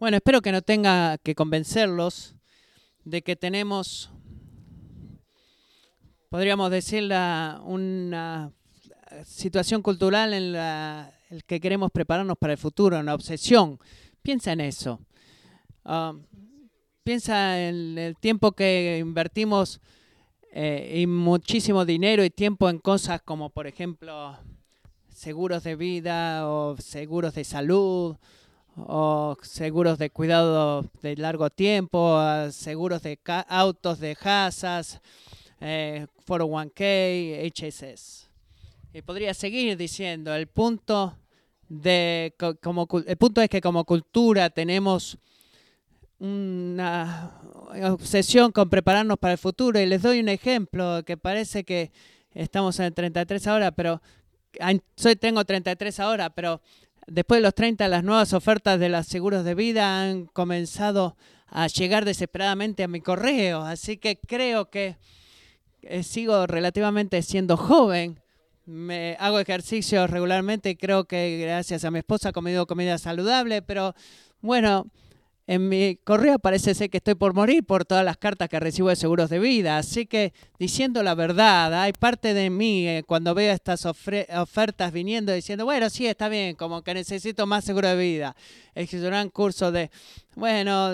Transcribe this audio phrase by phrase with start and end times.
[0.00, 2.34] Bueno, espero que no tenga que convencerlos
[3.04, 4.10] de que tenemos,
[6.30, 8.50] podríamos decir, una
[9.26, 11.12] situación cultural en la
[11.46, 13.78] que queremos prepararnos para el futuro, una obsesión.
[14.22, 15.00] Piensa en eso.
[15.84, 16.14] Ah,
[17.04, 19.82] piensa en el tiempo que invertimos
[20.50, 24.38] eh, y muchísimo dinero y tiempo en cosas como, por ejemplo,
[25.10, 28.16] seguros de vida o seguros de salud
[28.86, 32.20] o seguros de cuidado de largo tiempo,
[32.50, 35.00] seguros de autos de casas,
[35.60, 38.28] eh, 401k, HSS.
[38.92, 41.16] Y podría seguir diciendo, el punto,
[41.68, 45.16] de, como, el punto es que como cultura tenemos
[46.18, 47.40] una
[47.84, 49.80] obsesión con prepararnos para el futuro.
[49.80, 51.92] Y les doy un ejemplo que parece que
[52.34, 54.02] estamos en 33 ahora, pero
[54.96, 56.60] soy, tengo 33 ahora, pero
[57.06, 61.16] después de los 30 las nuevas ofertas de los seguros de vida han comenzado
[61.48, 63.62] a llegar desesperadamente a mi correo.
[63.62, 64.96] Así que creo que
[65.82, 68.20] eh, sigo relativamente siendo joven.
[68.66, 73.62] Me hago ejercicio regularmente y creo que gracias a mi esposa he comido comida saludable,
[73.62, 73.94] pero
[74.40, 74.86] bueno,
[75.50, 78.88] en mi correo parece ser que estoy por morir por todas las cartas que recibo
[78.88, 79.78] de seguros de vida.
[79.78, 85.32] Así que, diciendo la verdad, hay parte de mí eh, cuando veo estas ofertas viniendo
[85.32, 88.36] diciendo, bueno, sí, está bien, como que necesito más seguro de vida.
[88.76, 89.90] un curso de,
[90.36, 90.92] bueno,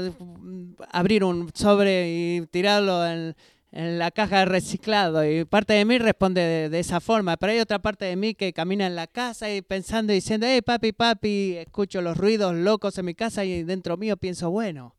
[0.91, 3.37] abrir un sobre y tirarlo en
[3.73, 7.61] en la caja de reciclado y parte de mí responde de, esa forma, pero hay
[7.61, 10.93] otra parte de mí que camina en la casa y pensando y diciendo, hey papi,
[10.93, 14.95] papi, escucho los ruidos locos en mi casa y dentro mío pienso, bueno,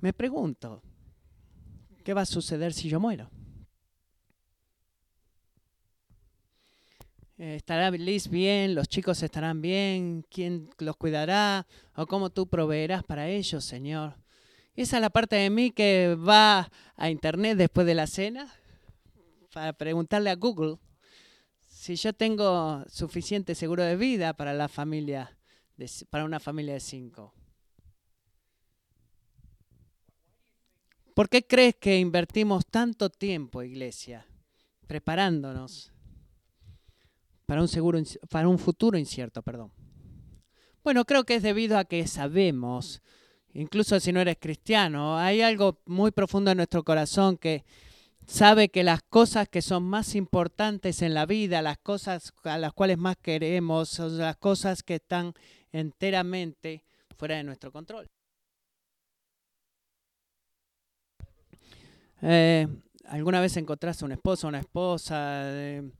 [0.00, 0.82] me pregunto,
[2.04, 3.30] ¿qué va a suceder si yo muero?
[7.38, 8.74] ¿Estará Liz bien?
[8.74, 10.24] ¿Los chicos estarán bien?
[10.30, 11.66] ¿Quién los cuidará?
[11.94, 14.14] ¿O cómo tú proveerás para ellos, Señor?
[14.76, 18.54] Esa es la parte de mí que va a internet después de la cena
[19.54, 20.76] para preguntarle a Google
[21.66, 25.38] si yo tengo suficiente seguro de vida para la familia,
[26.10, 27.32] para una familia de cinco.
[31.14, 34.26] ¿Por qué crees que invertimos tanto tiempo, iglesia,
[34.86, 35.90] preparándonos
[37.46, 39.40] para un, seguro, para un futuro incierto?
[39.40, 39.72] Perdón.
[40.84, 43.00] Bueno, creo que es debido a que sabemos
[43.56, 45.18] incluso si no eres cristiano.
[45.18, 47.64] Hay algo muy profundo en nuestro corazón que
[48.26, 52.72] sabe que las cosas que son más importantes en la vida, las cosas a las
[52.72, 55.32] cuales más queremos, son las cosas que están
[55.72, 56.84] enteramente
[57.16, 58.08] fuera de nuestro control.
[62.22, 62.66] Eh,
[63.06, 65.42] ¿Alguna vez encontraste un esposo una esposa?
[65.44, 65.90] Eh,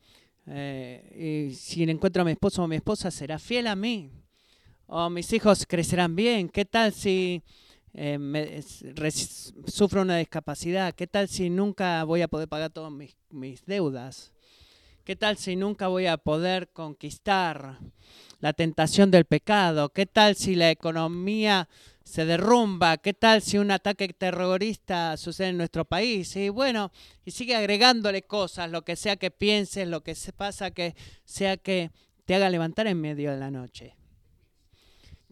[0.46, 4.10] eh, y si encuentro a mi esposo o mi esposa, será fiel a mí
[4.86, 7.42] o mis hijos crecerán bien, ¿qué tal si
[7.94, 8.62] eh,
[9.66, 10.94] sufro una discapacidad?
[10.94, 14.32] ¿Qué tal si nunca voy a poder pagar todas mis, mis deudas?
[15.04, 17.78] ¿Qué tal si nunca voy a poder conquistar
[18.40, 19.90] la tentación del pecado?
[19.90, 21.68] ¿Qué tal si la economía
[22.02, 22.96] se derrumba?
[22.98, 26.34] ¿Qué tal si un ataque terrorista sucede en nuestro país?
[26.36, 26.90] Y bueno,
[27.24, 30.94] y sigue agregándole cosas, lo que sea que pienses, lo que se pasa que
[31.24, 31.90] sea que
[32.24, 33.95] te haga levantar en medio de la noche.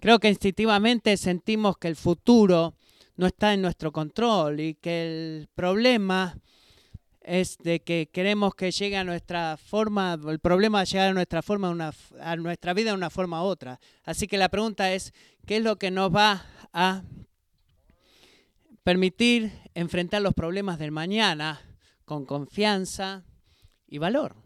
[0.04, 2.75] Creo que instintivamente sentimos que el futuro
[3.16, 6.37] no está en nuestro control y que el problema
[7.22, 11.41] es de que queremos que llegue a nuestra forma, el problema es llegar a nuestra
[11.41, 13.81] forma, a nuestra vida de una forma u otra.
[14.04, 15.14] Así que la pregunta es,
[15.47, 16.44] ¿qué es lo que nos va
[16.75, 17.03] a
[18.82, 21.62] permitir enfrentar los problemas del mañana
[22.04, 23.25] con confianza
[23.88, 24.44] y valor?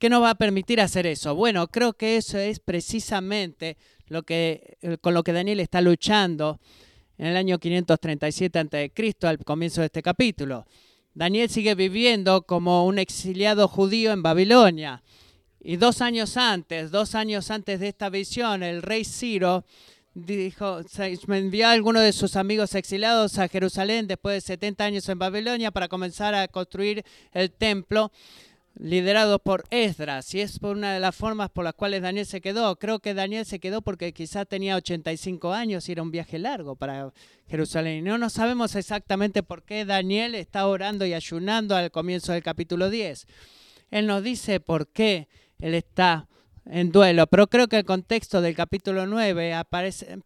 [0.00, 1.34] ¿Qué nos va a permitir hacer eso?
[1.34, 6.58] Bueno, creo que eso es precisamente lo que, eh, con lo que Daniel está luchando
[7.18, 10.64] en el año 537 a.C., al comienzo de este capítulo.
[11.12, 15.02] Daniel sigue viviendo como un exiliado judío en Babilonia.
[15.60, 19.66] Y dos años antes, dos años antes de esta visión, el rey Ciro
[20.14, 20.80] dijo,
[21.28, 25.70] envió a algunos de sus amigos exiliados a Jerusalén después de 70 años en Babilonia
[25.70, 28.10] para comenzar a construir el templo
[28.82, 32.40] liderados por Esdras, y es por una de las formas por las cuales Daniel se
[32.40, 32.76] quedó.
[32.76, 36.76] Creo que Daniel se quedó porque quizás tenía 85 años y era un viaje largo
[36.76, 37.12] para
[37.46, 38.04] Jerusalén.
[38.04, 42.88] No, no sabemos exactamente por qué Daniel está orando y ayunando al comienzo del capítulo
[42.88, 43.26] 10.
[43.90, 45.28] Él nos dice por qué
[45.58, 46.26] él está
[46.64, 50.16] en duelo, pero creo que el contexto del capítulo 9 aparece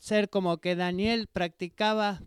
[0.00, 2.22] ser como que Daniel practicaba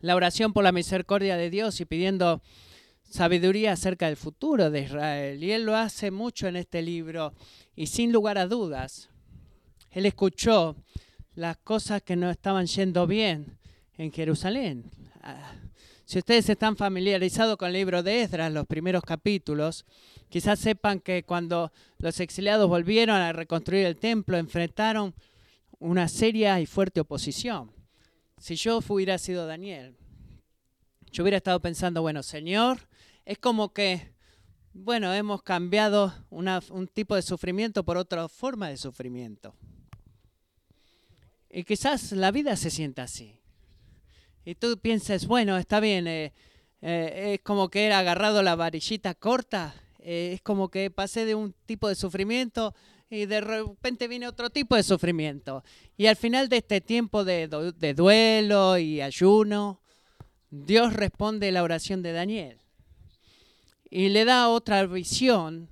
[0.00, 2.42] la oración por la misericordia de Dios y pidiendo
[3.12, 5.44] sabiduría acerca del futuro de Israel.
[5.44, 7.34] Y él lo hace mucho en este libro.
[7.76, 9.10] Y sin lugar a dudas,
[9.90, 10.76] él escuchó
[11.34, 13.58] las cosas que no estaban yendo bien
[13.98, 14.90] en Jerusalén.
[15.20, 15.52] Ah,
[16.06, 19.84] si ustedes están familiarizados con el libro de Esdras, los primeros capítulos,
[20.30, 25.14] quizás sepan que cuando los exiliados volvieron a reconstruir el templo, enfrentaron
[25.78, 27.72] una seria y fuerte oposición.
[28.38, 29.96] Si yo hubiera sido Daniel,
[31.12, 32.88] yo hubiera estado pensando, bueno, Señor,
[33.24, 34.12] es como que,
[34.72, 39.54] bueno, hemos cambiado un tipo de sufrimiento por otra forma de sufrimiento.
[41.50, 43.38] Y quizás la vida se sienta así.
[44.44, 46.32] Y tú piensas, bueno, está bien, eh,
[46.80, 51.34] eh, es como que era agarrado la varillita corta, eh, es como que pasé de
[51.34, 52.74] un tipo de sufrimiento
[53.08, 55.62] y de repente viene otro tipo de sufrimiento.
[55.96, 57.46] Y al final de este tiempo de,
[57.76, 59.80] de duelo y ayuno,
[60.50, 62.61] Dios responde la oración de Daniel
[63.94, 65.68] y le da otra visión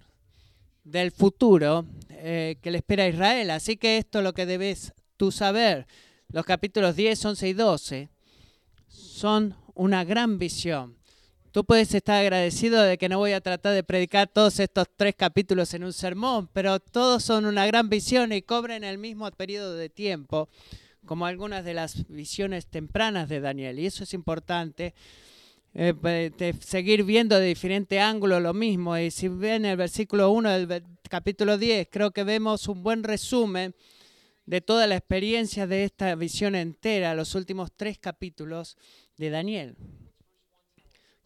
[0.84, 3.48] del futuro que le espera a Israel.
[3.50, 5.86] Así que esto es lo que debes tú saber.
[6.28, 8.10] Los capítulos 10, 11 y 12
[8.88, 10.98] son una gran visión.
[11.50, 15.14] Tú puedes estar agradecido de que no voy a tratar de predicar todos estos tres
[15.16, 19.76] capítulos en un sermón, pero todos son una gran visión y cobran el mismo periodo
[19.76, 20.50] de tiempo,
[21.06, 23.78] como algunas de las visiones tempranas de Daniel.
[23.78, 24.94] Y eso es importante,
[25.72, 28.96] eh, de seguir viendo de diferente ángulo lo mismo.
[28.98, 33.74] Y si ven el versículo 1 del capítulo 10, creo que vemos un buen resumen
[34.46, 38.76] de toda la experiencia de esta visión entera, los últimos tres capítulos
[39.16, 39.76] de Daniel.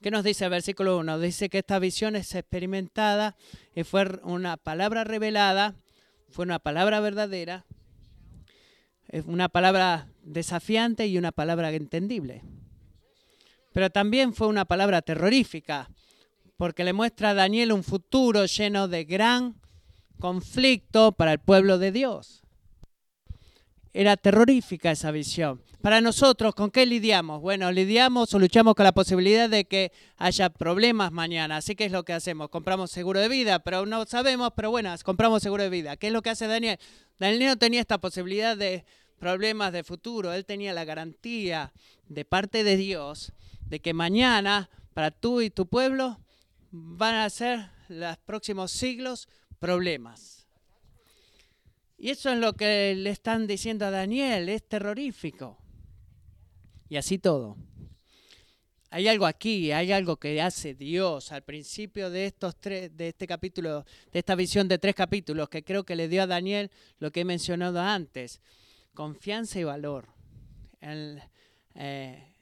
[0.03, 1.19] ¿Qué nos dice el versículo 1?
[1.19, 3.37] Dice que esta visión es experimentada
[3.75, 5.75] y fue una palabra revelada,
[6.29, 7.65] fue una palabra verdadera,
[9.25, 12.43] una palabra desafiante y una palabra entendible.
[13.75, 15.91] Pero también fue una palabra terrorífica,
[16.57, 19.61] porque le muestra a Daniel un futuro lleno de gran
[20.21, 22.45] conflicto para el pueblo de Dios.
[23.93, 25.61] Era terrorífica esa visión.
[25.83, 27.41] Para nosotros, ¿con qué lidiamos?
[27.43, 31.57] Bueno, lidiamos o luchamos con la posibilidad de que haya problemas mañana.
[31.57, 32.51] Así que es lo que hacemos.
[32.51, 35.97] Compramos seguro de vida, pero no sabemos, pero bueno, compramos seguro de vida.
[35.97, 36.79] ¿Qué es lo que hace Daniel?
[37.19, 38.85] Daniel no tenía esta posibilidad de
[39.19, 40.33] problemas de futuro.
[40.33, 41.73] Él tenía la garantía
[42.07, 43.33] de parte de Dios
[43.67, 46.21] de que mañana, para tú y tu pueblo,
[46.71, 49.29] van a ser los próximos siglos
[49.59, 50.47] problemas.
[51.97, 55.59] Y eso es lo que le están diciendo a Daniel, es terrorífico.
[56.89, 57.57] Y así todo.
[58.91, 63.27] Hay algo aquí, hay algo que hace Dios al principio de estos tres, de este
[63.27, 67.11] capítulo, de esta visión de tres capítulos, que creo que le dio a Daniel lo
[67.11, 68.41] que he mencionado antes:
[68.95, 70.09] confianza y valor.
[70.81, 72.34] Eh,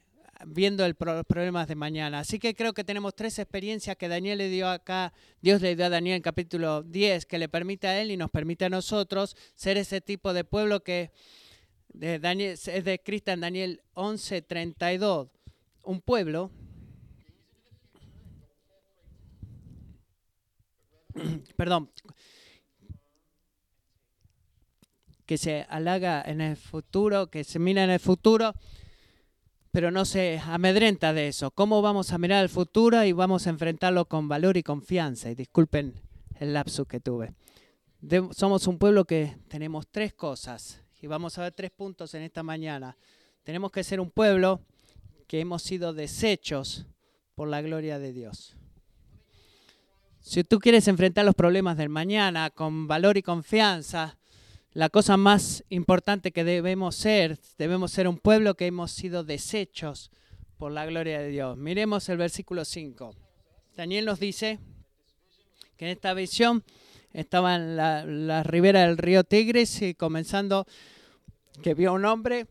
[0.45, 2.19] viendo el problemas de mañana.
[2.19, 5.85] Así que creo que tenemos tres experiencias que Daniel le dio acá, Dios le dio
[5.85, 9.35] a Daniel en capítulo 10, que le permite a él y nos permite a nosotros
[9.55, 11.11] ser ese tipo de pueblo que
[11.89, 15.29] de Daniel, es descrita en Daniel 11, 32.
[15.83, 16.51] Un pueblo
[21.57, 21.89] perdón,
[25.25, 28.53] que se halaga en el futuro, que se mira en el futuro
[29.73, 31.49] pero no se amedrenta de eso.
[31.49, 35.31] ¿Cómo vamos a mirar el futuro y vamos a enfrentarlo con valor y confianza?
[35.31, 35.95] Y disculpen
[36.39, 37.33] el lapsus que tuve.
[38.33, 42.43] somos un pueblo que tenemos tres cosas y vamos a ver tres puntos en esta
[42.43, 42.95] mañana.
[43.41, 44.61] Tenemos que ser un pueblo
[45.27, 46.85] que hemos sido deshechos
[47.33, 48.55] por la gloria de Dios.
[50.19, 54.19] Si tú quieres enfrentar los problemas del mañana con valor y confianza,
[54.73, 60.09] la cosa más importante que debemos ser, debemos ser un pueblo que hemos sido deshechos
[60.57, 61.57] por la gloria de Dios.
[61.57, 63.15] Miremos el versículo 5.
[63.75, 64.59] Daniel nos dice
[65.77, 66.63] que en esta visión
[67.11, 70.65] estaba en la, ribera del río Tigris y comenzando
[71.61, 72.47] que vio un hombre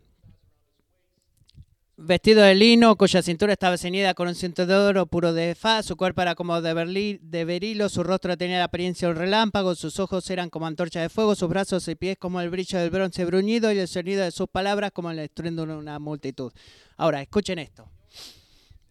[1.96, 5.86] vestido de lino, cuya cintura estaba ceñida con un cinto de oro puro de faz,
[5.86, 9.74] su cuerpo era como de, de berilo, su rostro tenía la apariencia de un relámpago,
[9.74, 12.90] sus ojos eran como antorchas de fuego, sus brazos y pies como el brillo del
[12.90, 16.52] bronce bruñido y el sonido de sus palabras como el estruendo de una multitud.
[16.96, 17.88] Ahora, escuchen esto.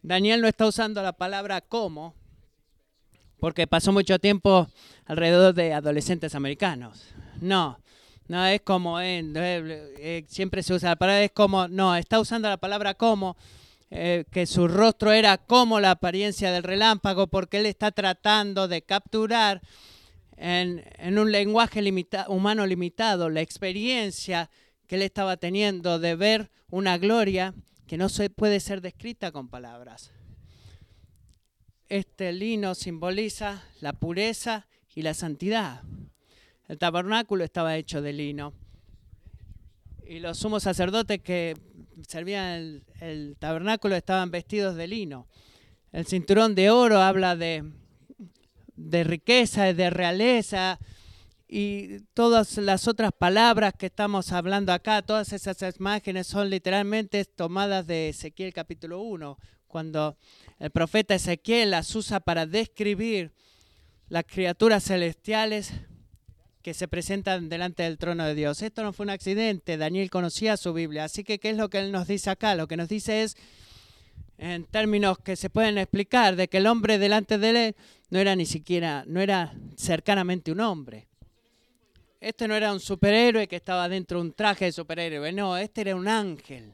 [0.02, 2.14] Daniel no está usando la palabra como,
[3.38, 4.68] porque pasó mucho tiempo
[5.04, 7.04] alrededor de adolescentes americanos.
[7.40, 7.78] No,
[8.32, 12.48] no es como, eh, eh, siempre se usa la palabra, es como, no, está usando
[12.48, 13.36] la palabra como,
[13.90, 18.80] eh, que su rostro era como la apariencia del relámpago, porque él está tratando de
[18.80, 19.60] capturar
[20.38, 20.82] en,
[21.18, 21.82] un lenguaje
[22.28, 24.48] humano limitado la experiencia
[24.86, 27.52] que él estaba teniendo de ver una gloria
[27.86, 30.10] que no se puede ser descrita con palabras.
[31.90, 35.82] este lino simboliza la pureza y la santidad.
[36.68, 38.54] El tabernáculo estaba hecho de lino.
[40.06, 41.56] Y los sumos sacerdotes que
[42.06, 45.26] servían el, tabernáculo estaban vestidos de lino.
[45.92, 47.64] El cinturón de oro habla de,
[48.76, 50.78] de riqueza, de realeza,
[51.54, 57.86] y todas las otras palabras que estamos hablando acá, todas esas imágenes son literalmente tomadas
[57.86, 60.16] de Ezequiel capítulo 1, cuando
[60.58, 63.34] el profeta Ezequiel las usa para describir
[64.08, 65.74] las criaturas celestiales
[66.62, 68.62] que se presentan delante del trono de Dios.
[68.62, 71.78] Esto no fue un accidente, Daniel conocía su Biblia, así que ¿qué es lo que
[71.78, 72.54] él nos dice acá?
[72.54, 73.36] Lo que nos dice es,
[74.38, 77.76] en términos que se pueden explicar, de que el hombre delante de él
[78.10, 81.08] no era ni siquiera, no era cercanamente un hombre
[82.22, 85.80] este no era un superhéroe que estaba dentro de un traje de superhéroe, no, este
[85.80, 86.72] era un ángel,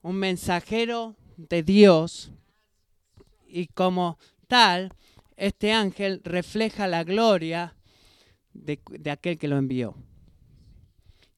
[0.00, 2.32] un mensajero de Dios.
[3.46, 4.18] Y como
[4.48, 4.94] tal,
[5.36, 7.76] este ángel refleja la gloria
[8.52, 8.80] de,
[9.10, 9.96] aquel que lo envió.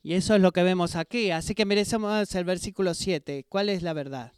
[0.02, 1.30] Y eso es lo que vemos aquí.
[1.30, 3.46] Así que merecemos el versículo 7.
[3.48, 4.32] ¿Cuál es la verdad?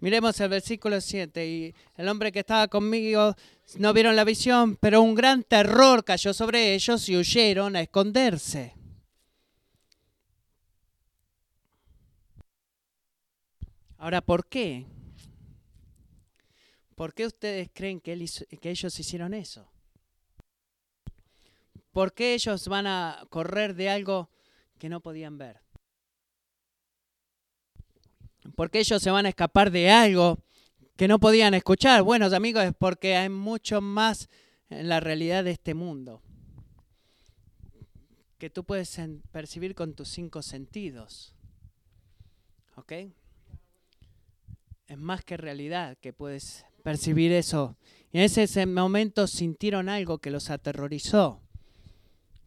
[0.00, 1.46] Miremos el versículo 7.
[1.46, 3.34] Y el hombre que estaba conmigo
[3.78, 8.74] no vieron la visión, pero un gran terror cayó sobre ellos y huyeron a esconderse.
[13.98, 14.86] Ahora, ¿por qué?
[16.96, 18.16] ¿Por qué ustedes creen que,
[18.60, 19.71] que ellos hicieron eso?
[21.92, 24.30] ¿Por qué ellos van a correr de algo
[24.78, 25.62] que no podían ver?
[28.54, 30.38] porque ellos se van a escapar de algo
[30.96, 32.02] que no podían escuchar.
[32.02, 34.28] Bueno, amigos, es porque hay mucho más
[34.68, 36.22] en la realidad de este mundo
[38.38, 41.34] que tú puedes percibir con tus cinco sentidos.
[42.76, 42.92] ¿Ok?
[44.88, 47.76] Es más que realidad que puedes percibir eso.
[48.10, 51.40] Y en ese momento sintieron algo que los aterrorizó,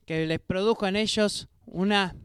[0.05, 2.15] que les produjo en ellos una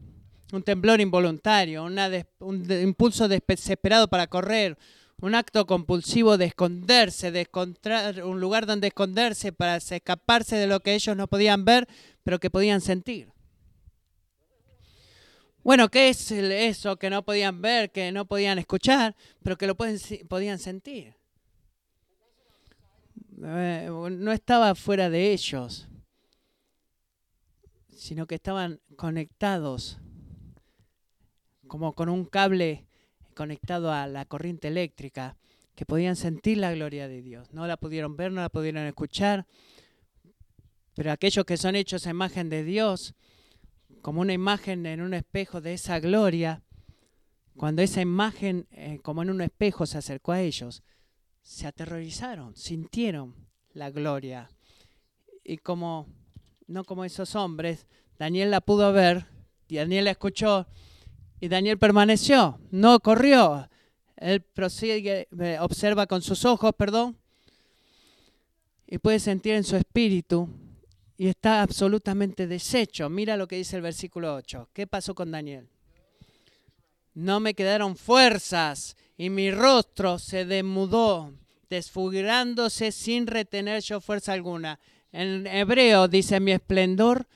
[0.51, 4.77] un temblor involuntario, un impulso desesperado para correr,
[5.21, 10.79] un acto compulsivo de esconderse, de encontrar un lugar donde esconderse para escaparse de lo
[10.79, 11.87] que ellos no podían ver,
[12.23, 13.29] pero que podían sentir.
[15.63, 19.75] Bueno, ¿qué es eso que no podían ver, que no podían escuchar, pero que lo
[19.75, 21.15] podían sentir?
[23.43, 25.87] Eh, no estaba fuera de ellos,
[28.01, 29.99] sino que estaban conectados
[31.67, 32.87] como con un cable
[33.35, 35.37] conectado a la corriente eléctrica,
[35.75, 37.53] que podían sentir la gloria de Dios.
[37.53, 39.45] No la pudieron ver, no la pudieron escuchar,
[40.95, 43.13] pero aquellos que son hechos a imagen de Dios,
[44.01, 46.63] como una imagen en un espejo de esa gloria,
[47.55, 50.81] cuando esa imagen, eh, como en un espejo, se acercó a ellos,
[51.43, 53.35] se aterrorizaron, sintieron
[53.73, 54.49] la gloria.
[55.43, 56.07] Y como,
[56.71, 57.85] no como esos hombres,
[58.17, 59.27] Daniel la pudo ver,
[59.67, 60.67] y Daniel la escuchó,
[61.39, 63.67] y Daniel permaneció, no corrió.
[64.15, 65.27] Él prosigue,
[65.59, 67.17] observa con sus ojos, perdón,
[68.87, 70.47] y puede sentir en su espíritu
[71.17, 73.09] y está absolutamente deshecho.
[73.09, 74.69] Mira lo que dice el versículo 8.
[74.73, 75.67] ¿Qué pasó con Daniel?
[77.13, 81.33] No me quedaron fuerzas y mi rostro se demudó,
[81.69, 84.79] desfigurándose sin retener yo fuerza alguna.
[85.11, 87.27] En hebreo dice mi esplendor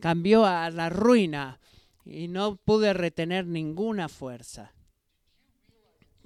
[0.00, 1.60] cambió a la ruina
[2.04, 4.72] y no pude retener ninguna fuerza.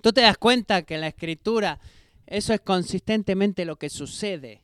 [0.03, 1.81] Tú te das cuenta que en la escritura
[2.27, 4.63] eso es consistentemente lo que sucede.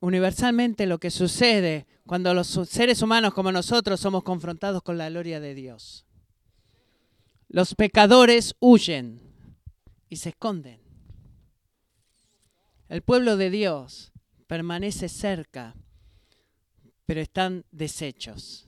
[0.00, 5.40] Universalmente lo que sucede cuando los seres humanos como nosotros somos confrontados con la gloria
[5.40, 6.06] de Dios.
[7.48, 9.20] Los pecadores huyen
[10.08, 10.79] y se esconden.
[12.90, 14.10] El pueblo de Dios
[14.48, 15.76] permanece cerca,
[17.06, 18.66] pero están deshechos.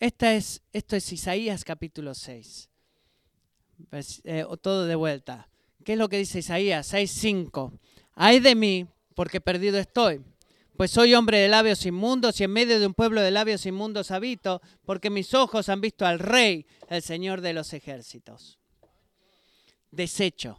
[0.00, 2.68] Esta es, esto es Isaías capítulo 6.
[4.24, 5.48] Eh, todo de vuelta.
[5.84, 7.78] ¿Qué es lo que dice Isaías 6.5?
[8.14, 10.20] Ay de mí, porque perdido estoy.
[10.76, 14.10] Pues soy hombre de labios inmundos y en medio de un pueblo de labios inmundos
[14.10, 18.58] habito, porque mis ojos han visto al Rey, el Señor de los ejércitos.
[19.92, 20.58] Desecho.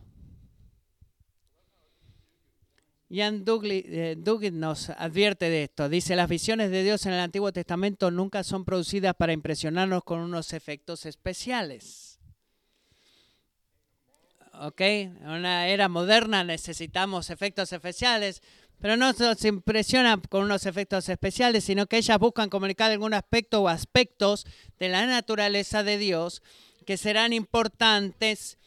[3.12, 5.90] Ian eh, Duguid nos advierte de esto.
[5.90, 10.20] Dice, las visiones de Dios en el Antiguo Testamento nunca son producidas para impresionarnos con
[10.20, 12.20] unos efectos especiales.
[14.54, 14.82] ¿Ok?
[14.82, 18.44] En una era moderna necesitamos efectos especiales,
[18.80, 23.64] pero no nos impresionan con unos efectos especiales, sino que ellas buscan comunicar algún aspecto
[23.64, 24.46] o aspectos
[24.78, 26.44] de la naturaleza de Dios
[26.86, 28.60] que serán importantes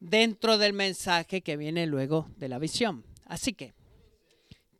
[0.00, 3.04] dentro del mensaje que viene luego de la visión.
[3.28, 3.74] Así que,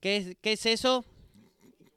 [0.01, 1.05] ¿qué es, eso?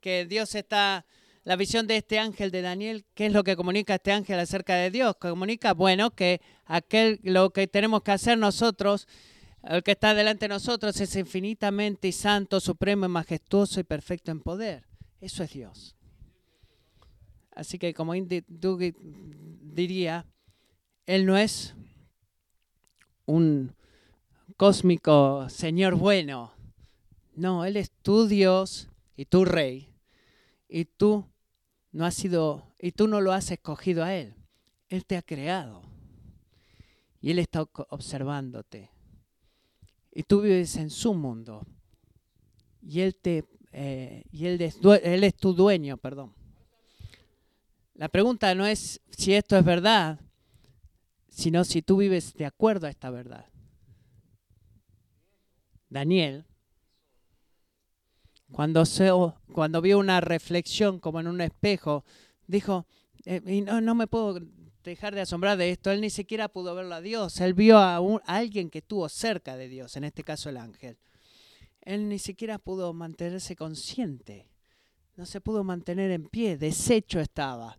[0.01, 1.05] Que Dios está,
[1.45, 4.75] la visión de este ángel de Daniel, ¿qué es lo que comunica este ángel acerca
[4.75, 5.15] de Dios?
[5.15, 9.07] Comunica, bueno, que aquel, lo que tenemos que hacer nosotros,
[9.63, 14.83] el que está delante de nosotros es infinitamente santo, supremo, majestuoso y perfecto en poder.
[15.21, 15.95] Eso es Dios.
[17.55, 20.25] Así que como Indy diría,
[21.05, 21.75] Él no es
[23.25, 23.73] un
[24.61, 26.53] cósmico Señor bueno.
[27.33, 29.89] No, Él es tu Dios y tu Rey.
[30.69, 31.25] Y tú
[31.91, 34.35] no has sido, y tú no lo has escogido a Él.
[34.87, 35.81] Él te ha creado.
[37.21, 38.91] Y Él está observándote.
[40.11, 41.65] Y tú vives en su mundo.
[42.83, 46.35] Y Él te eh, y es, él es tu dueño, perdón.
[47.95, 50.19] La pregunta no es si esto es verdad,
[51.29, 53.50] sino si tú vives de acuerdo a esta verdad.
[55.91, 56.45] Daniel,
[58.49, 62.05] cuando, vio una reflexión como en un espejo,
[62.47, 62.87] dijo,
[63.25, 64.39] eh, y no, no, me puedo
[64.85, 67.97] dejar de asombrar de esto, él ni siquiera pudo verlo a Dios, él vio a,
[67.97, 70.97] a alguien que estuvo cerca de Dios, en este caso el ángel.
[71.81, 74.47] Él ni siquiera pudo mantenerse consciente,
[75.17, 77.77] no se pudo mantener en pie, deshecho estaba.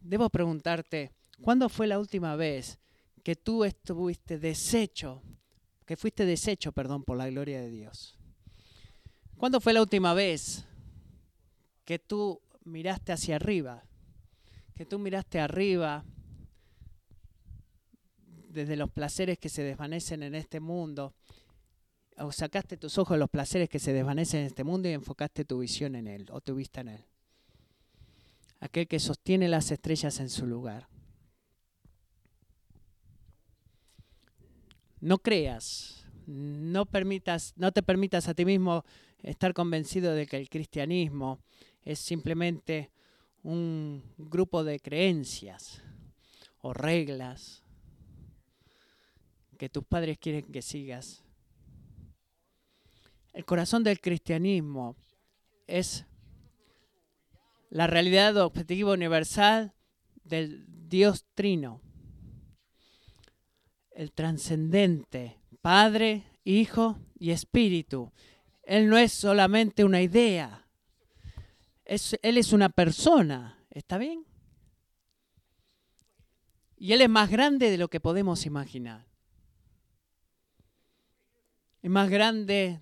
[0.00, 1.12] Debo preguntarte,
[1.42, 2.78] ¿cuándo fue la última vez
[3.22, 5.22] que tú estuviste deshecho,
[5.86, 8.18] que fuiste deshecho, perdón, por la gloria de Dios?
[9.36, 10.66] ¿Cuándo fue la última vez
[11.84, 13.84] que tú miraste hacia arriba?
[14.74, 16.04] Que tú miraste arriba
[18.48, 21.14] desde los placeres que se desvanecen en este mundo
[22.18, 25.44] o sacaste tus ojos de los placeres que se desvanecen en este mundo y enfocaste
[25.44, 27.04] tu visión en Él o tu vista en Él.
[28.60, 30.88] Aquel que sostiene las estrellas en su lugar.
[35.00, 38.84] No creas, no, permitas, no te permitas a ti mismo
[39.22, 41.40] estar convencido de que el cristianismo
[41.82, 42.90] es simplemente
[43.42, 45.82] un grupo de creencias
[46.60, 47.62] o reglas
[49.56, 51.22] que tus padres quieren que sigas.
[53.32, 54.96] El corazón del cristianismo
[55.66, 56.06] es
[57.70, 59.74] la realidad objetiva universal
[60.24, 61.80] del Dios trino,
[63.96, 68.12] el trascendente, Padre, Hijo y Espíritu.
[68.62, 70.66] Él no es solamente una idea,
[71.84, 74.24] Él es una persona, ¿está bien?
[76.76, 79.06] Y Él es más grande de lo que podemos imaginar.
[81.82, 82.80] Es más grande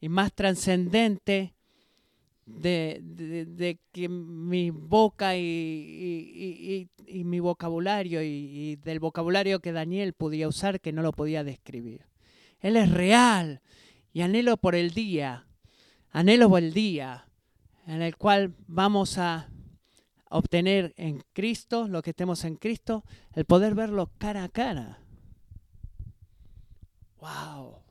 [0.00, 1.54] y más trascendente
[2.48, 10.92] de, que mi boca y, mi vocabulario y, del vocabulario que Daniel podía usar que
[10.92, 12.06] no lo podía describir.
[12.60, 13.60] Él es real
[14.12, 15.46] y anhelo por el día,
[16.10, 17.26] anhelo por el día
[17.86, 19.48] en el cual vamos a
[20.30, 24.98] obtener en Cristo, lo que estemos en Cristo, el poder verlo cara a cara.
[27.20, 27.87] ¡Wow!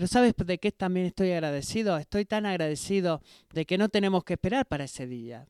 [0.00, 1.98] Pero ¿sabes de qué también estoy agradecido?
[1.98, 3.20] Estoy tan agradecido
[3.52, 5.46] de que no tenemos que esperar para ese día,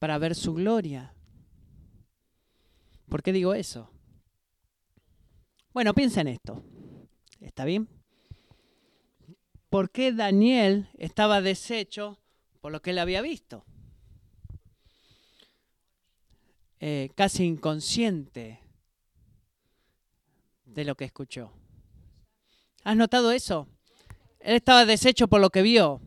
[0.00, 1.14] para ver su gloria.
[3.08, 3.88] ¿Por qué digo eso?
[5.72, 6.60] Bueno, piensa en esto.
[7.40, 7.88] ¿Está bien?
[9.70, 12.18] ¿Por qué Daniel estaba deshecho
[12.60, 13.64] por lo que él había visto?
[16.80, 18.58] Eh, casi inconsciente
[20.64, 21.52] de lo que escuchó.
[22.84, 23.68] ¿Has notado eso?
[24.40, 26.00] Él estaba deshecho por lo que vio,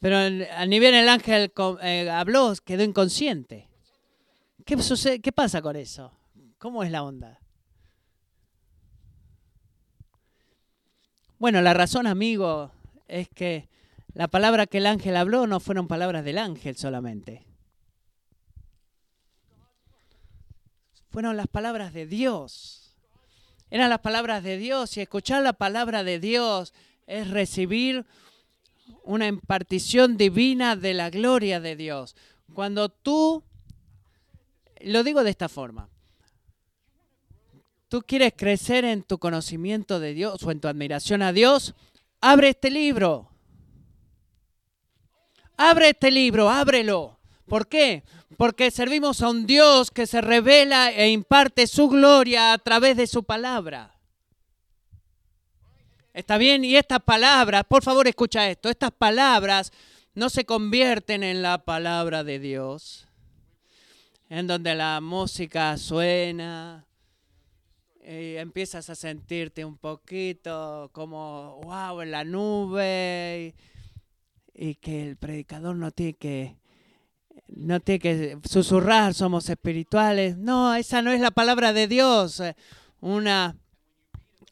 [0.00, 1.52] pero a nivel el ángel
[1.82, 3.68] eh, habló, quedó inconsciente.
[4.64, 4.76] ¿Qué?
[5.22, 6.12] ¿Qué pasa con eso?
[6.58, 7.40] ¿Cómo es la onda?
[11.38, 12.72] Bueno, la razón, amigo,
[13.08, 13.68] es que
[14.14, 17.44] la palabra que el ángel habló no fueron palabras del ángel solamente.
[21.10, 22.85] Fueron las palabras de Dios.
[23.70, 26.72] Eran las palabras de Dios y escuchar la palabra de Dios
[27.06, 28.06] es recibir
[29.02, 32.16] una impartición divina de la gloria de Dios.
[32.54, 33.42] Cuando tú,
[34.80, 35.88] lo digo de esta forma,
[37.88, 41.74] tú quieres crecer en tu conocimiento de Dios o en tu admiración a Dios,
[42.20, 43.30] abre este libro.
[45.56, 47.15] Abre este libro, ábrelo.
[47.46, 48.04] ¿Por qué?
[48.36, 53.06] Porque servimos a un Dios que se revela e imparte su gloria a través de
[53.06, 53.94] su palabra.
[56.12, 56.64] ¿Está bien?
[56.64, 59.70] Y estas palabras, por favor escucha esto, estas palabras
[60.14, 63.06] no se convierten en la palabra de Dios,
[64.30, 66.86] en donde la música suena
[68.06, 73.54] y empiezas a sentirte un poquito como, wow, en la nube,
[74.54, 76.56] y, que el predicador no tiene que,
[77.48, 80.36] no tiene que susurrar, somos espirituales.
[80.36, 82.42] No, esa no es la palabra de Dios.
[83.00, 83.56] Una,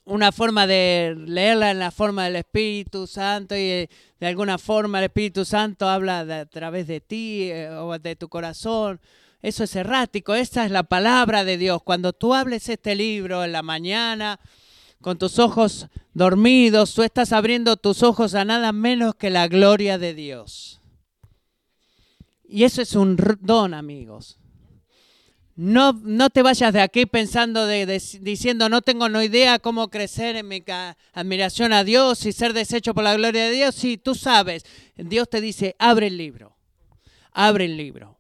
[0.04, 4.98] una forma de leerla en la forma del Espíritu Santo y eh, de alguna forma
[4.98, 9.00] el Espíritu Santo habla a través de ti eh, o de tu corazón
[9.44, 11.83] eso es errático, esa es la palabra de Dios.
[11.83, 14.40] Cuando tú hables este libro en la mañana,
[15.02, 19.98] con tus ojos dormidos, tú estás abriendo tus ojos a nada menos que la gloria
[19.98, 20.80] de Dios.
[22.44, 24.38] Y eso es un don, amigos.
[25.57, 27.87] No, no te vayas de aquí pensando, de,
[28.20, 30.64] diciendo, no tengo no idea cómo crecer en mi
[31.12, 33.74] admiración a Dios y ser deshecho por la gloria de Dios.
[33.74, 34.64] Sí, tú sabes.
[34.96, 36.57] Dios te dice, abre el libro.
[37.33, 38.18] Abre el libro.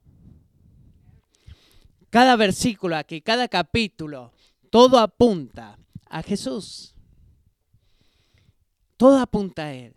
[2.10, 4.32] Cada versículo aquí, cada capítulo,
[4.70, 5.76] todo apunta
[6.08, 6.94] a Jesús.
[8.96, 9.96] Todo apunta a Él.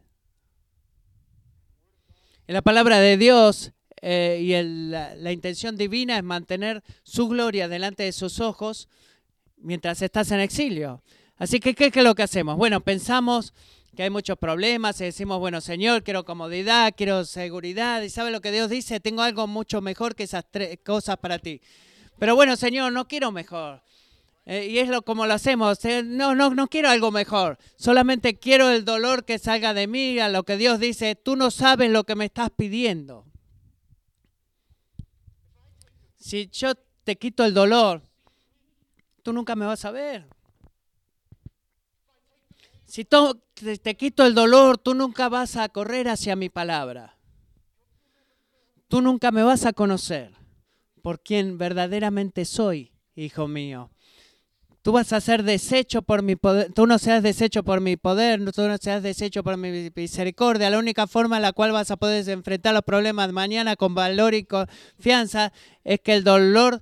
[2.47, 8.03] En la palabra de Dios eh, y la, intención divina es mantener su gloria delante
[8.03, 8.87] de sus ojos
[9.57, 11.01] mientras estás en exilio.
[11.37, 12.57] Así que, ¿qué, es lo que hacemos?
[12.57, 13.53] Bueno, pensamos
[13.95, 18.01] que hay muchos problemas y decimos, bueno, Señor, quiero comodidad, quiero seguridad.
[18.01, 18.99] ¿Y sabe lo que Dios dice?
[18.99, 21.61] Tengo algo mucho mejor que esas tres cosas para ti.
[22.19, 23.81] Pero bueno, Señor, no quiero mejor.
[24.45, 25.83] Eh, y es lo como lo hacemos.
[25.85, 27.57] Eh, no, no, no quiero algo mejor.
[27.75, 31.51] Solamente quiero el dolor que salga de mí, a lo que Dios dice, tú no
[31.51, 33.26] sabes lo que me estás pidiendo.
[36.27, 38.01] Si yo te quito el dolor,
[39.23, 40.27] tú nunca me vas a ver.
[42.83, 47.17] Si te quito el dolor, tú nunca vas a correr hacia mi palabra.
[48.89, 50.33] Tú nunca me vas a conocer
[51.01, 53.89] por quien verdaderamente soy, hijo mío.
[54.87, 58.39] Tú vas a ser deshecho por mi poder, tú no seas deshecho por mi poder,
[58.53, 60.69] tú no seas deshecho por mi misericordia.
[60.69, 64.33] La única forma en la cual vas a poder enfrentar los problemas mañana con valor
[64.33, 65.51] y confianza
[65.83, 66.81] es que el dolor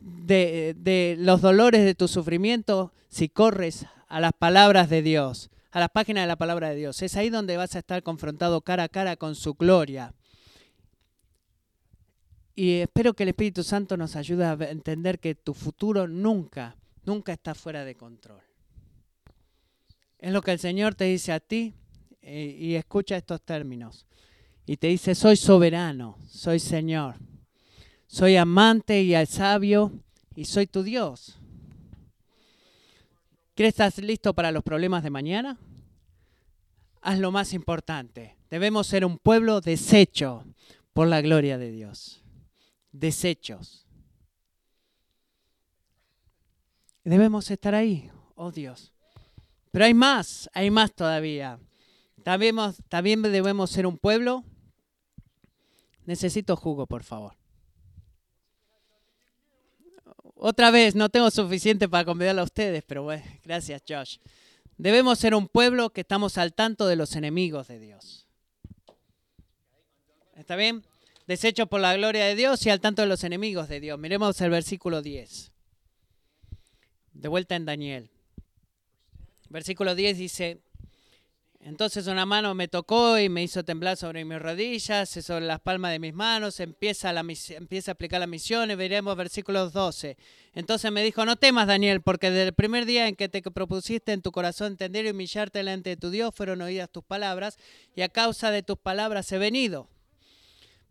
[0.00, 5.80] de, de los dolores de tu sufrimiento, si corres a las palabras de Dios, a
[5.80, 8.84] las páginas de la palabra de Dios, es ahí donde vas a estar confrontado cara
[8.84, 10.14] a cara con su gloria.
[12.58, 17.34] Y espero que el Espíritu Santo nos ayude a entender que tu futuro nunca, nunca
[17.34, 18.40] está fuera de control.
[20.18, 21.74] Es lo que el Señor te dice a ti
[22.22, 24.06] eh, y escucha estos términos.
[24.64, 27.16] Y te dice, soy soberano, soy Señor,
[28.06, 29.92] soy amante y sabio
[30.34, 31.38] y soy tu Dios.
[33.54, 35.58] ¿Crees que estás listo para los problemas de mañana?
[37.02, 38.34] Haz lo más importante.
[38.48, 40.42] Debemos ser un pueblo deshecho
[40.94, 42.22] por la gloria de Dios
[42.92, 43.86] desechos.
[47.04, 48.92] Debemos estar ahí, oh Dios.
[49.70, 51.60] Pero hay más, hay más todavía.
[52.24, 52.56] También,
[52.88, 54.42] también debemos ser un pueblo.
[56.04, 57.36] Necesito jugo, por favor.
[60.34, 64.18] Otra vez, no tengo suficiente para convidarlo a ustedes, pero bueno, gracias Josh.
[64.76, 68.26] Debemos ser un pueblo que estamos al tanto de los enemigos de Dios.
[70.34, 70.84] ¿Está bien?
[71.26, 73.98] Deshecho por la gloria de Dios y al tanto de los enemigos de Dios.
[73.98, 75.52] Miremos el versículo 10.
[77.12, 78.10] De vuelta en Daniel.
[79.48, 80.60] Versículo 10 dice,
[81.66, 85.90] entonces una mano me tocó y me hizo temblar sobre mis rodillas, sobre las palmas
[85.90, 90.16] de mis manos, empieza, la, empieza a aplicar la misión y veremos versículos 12.
[90.54, 94.12] Entonces me dijo, no temas Daniel, porque desde el primer día en que te propusiste
[94.12, 97.58] en tu corazón entender y humillarte delante de tu Dios, fueron oídas tus palabras,
[97.96, 99.88] y a causa de tus palabras he venido.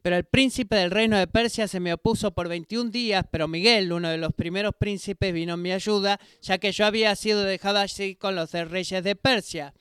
[0.06, 3.92] Pero el príncipe del reino de Persia se me opuso por 21 días, pero Miguel,
[3.92, 7.80] uno de los primeros príncipes, vino en mi ayuda, ya que yo había sido dejado
[7.80, 9.74] así con los reyes de Persia.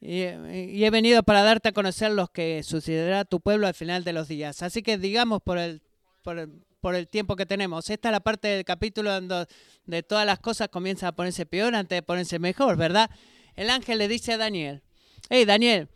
[0.00, 4.04] Y, he venido para darte a conocer los que sucederá a tu pueblo al final
[4.04, 4.62] de los días.
[4.62, 5.82] Así que digamos por el,
[6.22, 7.90] por tiempo que tenemos.
[7.90, 9.46] Esta es la parte del capítulo donde
[9.86, 13.10] de todas las cosas comienzan a ponerse peor antes de ponerse mejor, ¿verdad?
[13.56, 14.84] El ángel le dice a Daniel,
[15.30, 15.88] hey Daniel,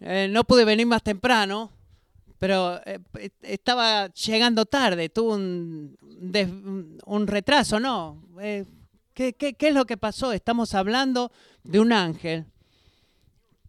[0.00, 1.70] eh, no pude venir más temprano,
[2.40, 2.98] pero eh,
[3.42, 5.98] estaba llegando tarde, tuvo un,
[7.04, 8.26] un retraso, ¿no?
[8.40, 8.64] Eh,
[9.12, 10.32] ¿qué, qué, qué, es lo que pasó?
[10.32, 11.30] Estamos hablando
[11.64, 12.46] de un ángel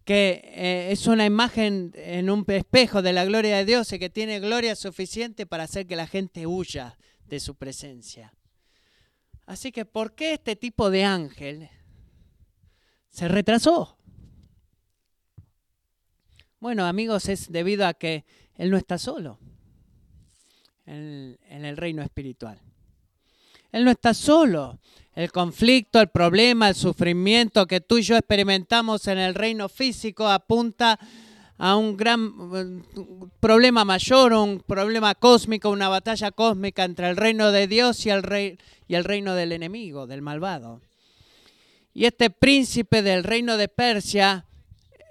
[0.05, 4.09] que eh, es una imagen en un espejo de la gloria de Dios y que
[4.09, 8.33] tiene gloria suficiente para hacer que la gente huya de su presencia.
[9.45, 11.69] Así que, ¿por qué este tipo de ángel
[13.09, 13.97] se retrasó?
[16.61, 18.23] Bueno, amigos, es debido a que
[18.57, 19.39] él no está solo
[20.85, 22.59] en, el reino espiritual.
[23.71, 24.79] Él no está solo.
[25.15, 30.27] El conflicto, el problema, el sufrimiento que tú y yo experimentamos en el reino físico
[30.27, 30.99] apunta
[31.57, 32.83] a un gran
[33.39, 38.23] problema mayor, un problema cósmico, una batalla cósmica entre el reino de Dios y el,
[38.23, 40.81] rey, y el reino del enemigo, del malvado.
[41.93, 44.45] Y este príncipe del reino de Persia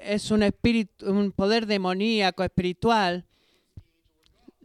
[0.01, 3.27] es un, espíritu, un poder demoníaco espiritual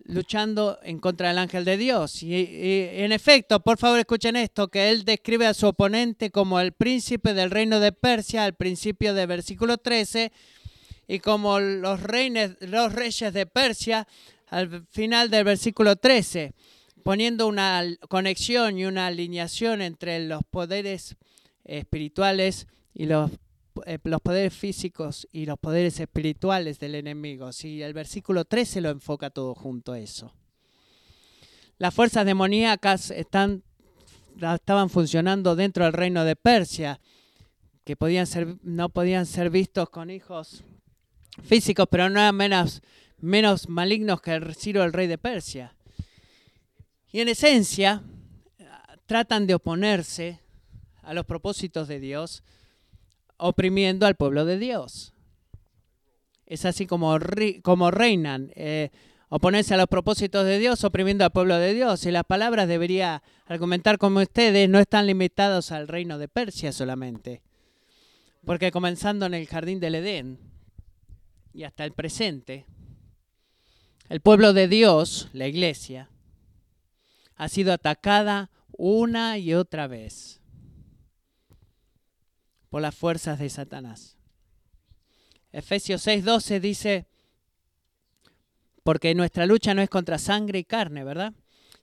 [0.05, 2.21] luchando en contra del ángel de Dios.
[2.23, 6.71] Y, en efecto, por favor escuchen esto, que él describe a su oponente como el
[6.71, 10.31] príncipe del reino de Persia al principio del versículo 13
[11.07, 11.99] y como los,
[12.61, 14.07] los reyes de Persia
[14.47, 16.53] al final del versículo 13,
[17.03, 21.15] poniendo una conexión y una alineación entre los poderes
[21.63, 23.31] espirituales y los
[23.85, 27.51] eh, los poderes físicos y los poderes espirituales del enemigo.
[27.51, 30.33] Si el versículo 13 lo enfoca todo junto a eso.
[31.77, 33.63] Las fuerzas demoníacas están,
[34.39, 36.99] estaban funcionando dentro del reino de Persia,
[37.83, 40.63] que podían ser, no podían ser vistos con hijos
[41.43, 42.81] físicos, pero no eran menos,
[43.19, 45.75] menos malignos que el Ciro, el rey de Persia.
[47.11, 48.03] Y en esencia,
[49.05, 50.39] tratan de oponerse
[51.03, 52.43] a los propósitos de Dios
[53.37, 55.13] oprimiendo al pueblo de Dios.
[56.45, 57.17] Es así como,
[57.63, 58.91] como reinan, eh,
[59.29, 62.05] oponerse a los propósitos de Dios, oprimiendo al pueblo de Dios.
[62.05, 67.41] Y las palabras debería argumentar como ustedes no están limitados al reino de Persia solamente.
[68.45, 70.39] Porque comenzando en el jardín del Edén
[71.53, 72.65] y hasta el presente,
[74.07, 76.09] el pueblo de Dios, la iglesia,
[77.35, 80.41] ha sido atacada una y otra vez
[82.75, 84.17] por las fuerzas de Satanás.
[85.53, 87.05] Efesios 6:12 dice,
[88.83, 91.31] porque nuestra lucha no es contra sangre y carne, ¿verdad?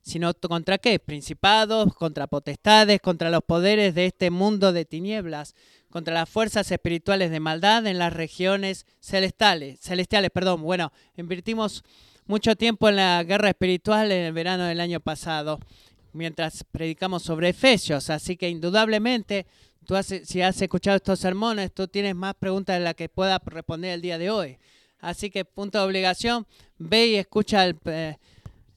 [0.03, 0.99] Sino contra qué?
[0.99, 5.55] Principados, contra potestades, contra los poderes de este mundo de tinieblas,
[5.89, 9.81] contra las fuerzas espirituales de maldad en las regiones celestiales.
[9.81, 10.61] celestiales perdón.
[10.61, 11.85] Bueno, invertimos
[12.27, 15.59] mucho tiempo en la guerra espiritual en el verano del año pasado,
[16.13, 19.47] mientras predicamos sobre Efesios, así que indudablemente
[19.87, 23.93] Tú si has escuchado estos sermones, tú tienes más preguntas de las que pueda responder
[23.93, 24.59] el día de hoy.
[25.01, 26.47] Así que punto de obligación,
[26.79, 28.17] ve y escucha eh,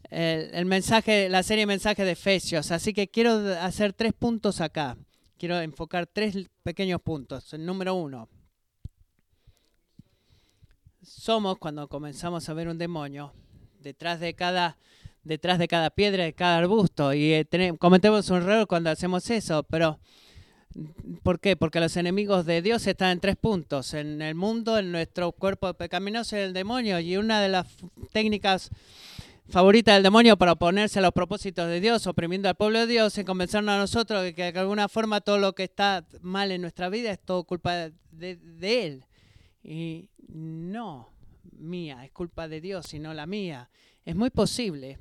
[0.09, 2.71] el, el, mensaje, la serie de mensajes de Efesios.
[2.71, 4.97] Así que quiero hacer tres puntos acá.
[5.37, 7.53] Quiero enfocar tres pequeños puntos.
[7.53, 8.27] El número uno.
[11.03, 13.31] Somos cuando comenzamos a ver un demonio
[13.79, 14.77] detrás de cada
[15.25, 17.13] detrás de cada piedra, de cada arbusto.
[17.13, 19.99] Y eh, cometemos un error cuando hacemos eso, pero
[21.23, 21.55] ¿Por qué?
[21.55, 25.73] Porque los enemigos de Dios están en tres puntos, en el mundo, en nuestro cuerpo
[25.73, 26.99] pecaminoso y el demonio.
[26.99, 27.67] Y una de las
[28.11, 28.69] técnicas
[29.47, 33.17] favoritas del demonio para oponerse a los propósitos de Dios, oprimiendo al pueblo de Dios,
[33.17, 36.61] es convencernos a nosotros de que de alguna forma todo lo que está mal en
[36.61, 39.05] nuestra vida es todo culpa de, de Él.
[39.63, 41.09] Y no
[41.57, 43.69] mía, es culpa de Dios y no la mía.
[44.03, 44.99] Es muy posible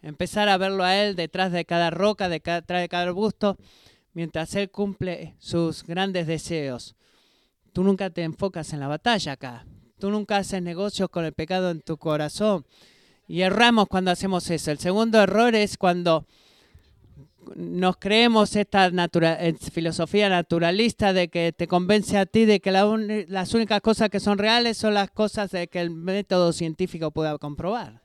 [0.00, 3.58] empezar a verlo a Él detrás de cada roca, detrás de cada arbusto
[4.12, 6.96] mientras Él cumple sus grandes deseos.
[7.72, 9.64] Tú nunca te enfocas en la batalla acá.
[9.98, 12.64] Tú nunca haces negocios con el pecado en tu corazón.
[13.28, 14.70] Y erramos cuando hacemos eso.
[14.70, 16.26] El segundo error es cuando
[17.54, 18.90] nos creemos esta
[19.72, 24.38] filosofía naturalista de que te convence a ti de que las únicas cosas que son
[24.38, 28.02] reales son las cosas de que el método científico pueda comprobar.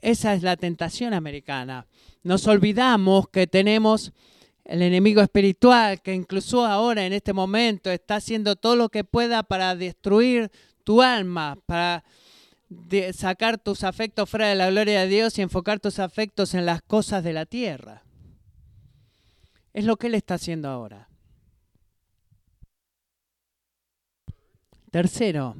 [0.00, 1.86] Esa es la tentación americana
[2.22, 4.12] nos olvidamos que tenemos
[4.64, 9.42] el enemigo espiritual que incluso ahora en este momento está haciendo todo lo que pueda
[9.42, 10.50] para destruir
[10.84, 12.04] tu alma, para
[13.12, 16.82] sacar tus afectos fuera de la gloria de Dios y enfocar tus afectos en las
[16.82, 18.02] cosas de la tierra.
[19.72, 21.08] Es lo que Él está haciendo ahora.
[24.90, 25.56] Tercero,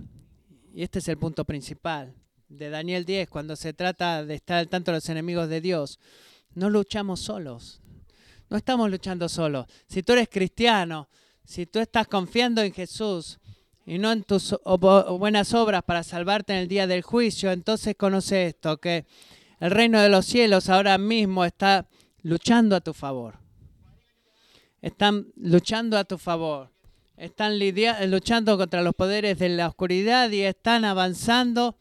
[0.74, 2.19] y este es el punto principal
[2.50, 5.98] de Daniel 10, cuando se trata de estar al tanto de los enemigos de Dios,
[6.54, 7.80] no luchamos solos.
[8.50, 9.66] No estamos luchando solos.
[9.86, 11.08] Si tú eres cristiano,
[11.44, 13.38] si tú estás confiando en Jesús
[13.86, 14.56] y no en tus
[15.18, 19.06] buenas obras para salvarte en el día del juicio, entonces conoce esto, que
[19.60, 21.88] el reino de los cielos ahora mismo está
[22.22, 23.38] luchando a tu favor.
[24.82, 26.70] Están luchando a tu favor.
[27.16, 27.60] Están
[28.10, 31.76] luchando contra los poderes de la oscuridad y están avanzando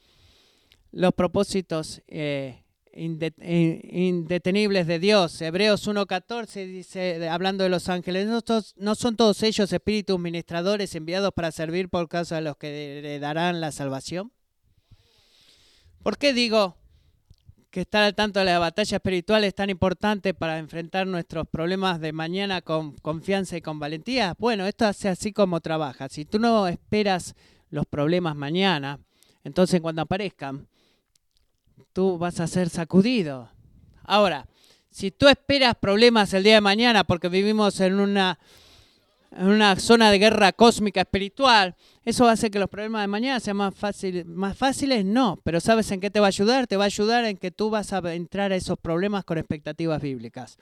[0.91, 5.41] los propósitos eh, indetenibles de Dios.
[5.41, 8.27] Hebreos 1.14 dice, hablando de los ángeles,
[8.75, 13.61] ¿no, son todos ellos espíritus ministradores enviados para servir por causa de los que heredarán
[13.61, 14.31] la salvación?
[16.03, 16.77] ¿Por qué digo
[17.69, 21.99] que estar al tanto de la batalla espiritual es tan importante para enfrentar nuestros problemas
[21.99, 24.35] de mañana con confianza y con valentía.
[24.39, 26.09] Bueno, esto hace así como trabaja.
[26.09, 27.35] Si tú no esperas
[27.69, 28.99] los problemas mañana,
[29.43, 30.67] entonces cuando aparezcan,
[31.93, 33.49] tú vas a ser sacudido.
[34.03, 34.47] Ahora,
[34.91, 38.39] si tú esperas problemas el día de mañana porque vivimos en una
[39.31, 43.57] en una zona de guerra cósmica espiritual, ¿eso hace que los problemas de mañana sean
[43.57, 44.25] más, fáciles?
[44.25, 45.05] más fáciles?
[45.05, 46.67] No, pero ¿sabes en qué te va a ayudar?
[46.67, 50.01] Te va a ayudar en que tú vas a entrar a esos problemas con expectativas
[50.01, 50.57] bíblicas.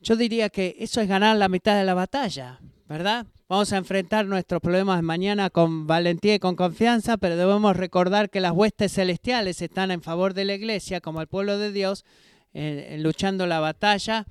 [0.00, 2.60] Yo diría que eso es ganar la mitad de la batalla,
[2.92, 3.26] ¿verdad?
[3.48, 8.38] Vamos a enfrentar nuestros problemas mañana con valentía y con confianza, pero debemos recordar que
[8.38, 12.04] las huestes celestiales están en favor de la iglesia, como el pueblo de Dios,
[12.52, 14.26] eh, luchando la batalla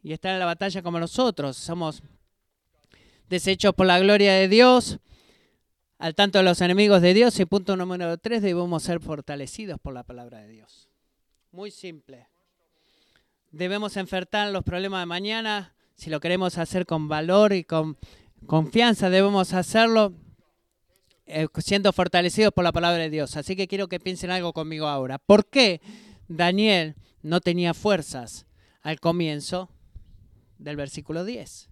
[0.00, 1.56] y estar en la batalla como nosotros.
[1.56, 2.04] Somos
[3.28, 5.00] desechos por la gloria de Dios,
[5.98, 7.40] al tanto de los enemigos de Dios.
[7.40, 10.88] Y punto número tres, debemos ser fortalecidos por la palabra de Dios.
[11.50, 12.28] Muy simple.
[13.50, 15.74] Debemos enfrentar los problemas de mañana.
[15.94, 17.96] Si lo queremos hacer con valor y con
[18.46, 20.12] confianza, debemos hacerlo
[21.26, 23.36] eh, siendo fortalecidos por la palabra de Dios.
[23.36, 25.18] Así que quiero que piensen algo conmigo ahora.
[25.18, 25.80] ¿Por qué
[26.28, 28.46] Daniel no tenía fuerzas
[28.82, 29.70] al comienzo
[30.58, 31.70] del versículo 10.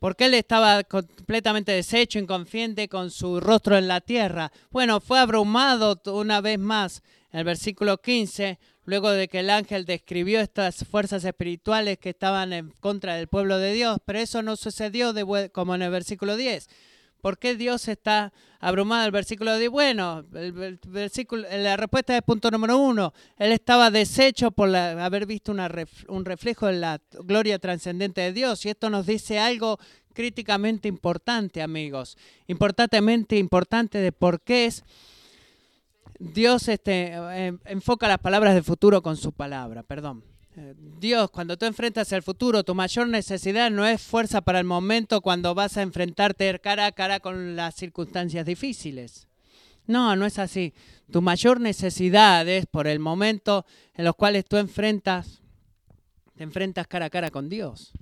[0.00, 4.52] Porque él estaba completamente deshecho, inconfiente, con su rostro en la tierra.
[4.70, 9.84] Bueno, fue abrumado una vez más en el versículo 15, luego de que el ángel
[9.84, 14.56] describió estas fuerzas espirituales que estaban en contra del pueblo de Dios, pero eso no
[14.56, 15.12] sucedió
[15.52, 16.70] como en el versículo 10.
[17.20, 19.04] ¿Por qué Dios está abrumado?
[19.04, 23.12] El versículo de bueno, el, versículo, la respuesta es punto número uno.
[23.36, 28.64] Él estaba deshecho por haber visto un reflejo de la gloria trascendente de Dios.
[28.64, 29.78] Y esto nos dice algo
[30.14, 32.16] críticamente importante, amigos.
[32.46, 34.82] Importantemente importante de por qué es.
[36.18, 40.24] Dios este, eh, enfoca las palabras del futuro con su palabra, perdón.
[40.98, 45.20] Dios, cuando tú enfrentas el futuro, tu mayor necesidad no es fuerza para el momento
[45.20, 49.28] cuando vas a enfrentarte cara a cara con las circunstancias difíciles.
[49.86, 50.74] No, no es así.
[51.10, 55.42] Tu mayor necesidad es por el momento en los cuales tú enfrentas,
[56.36, 57.92] te enfrentas cara a cara con Dios.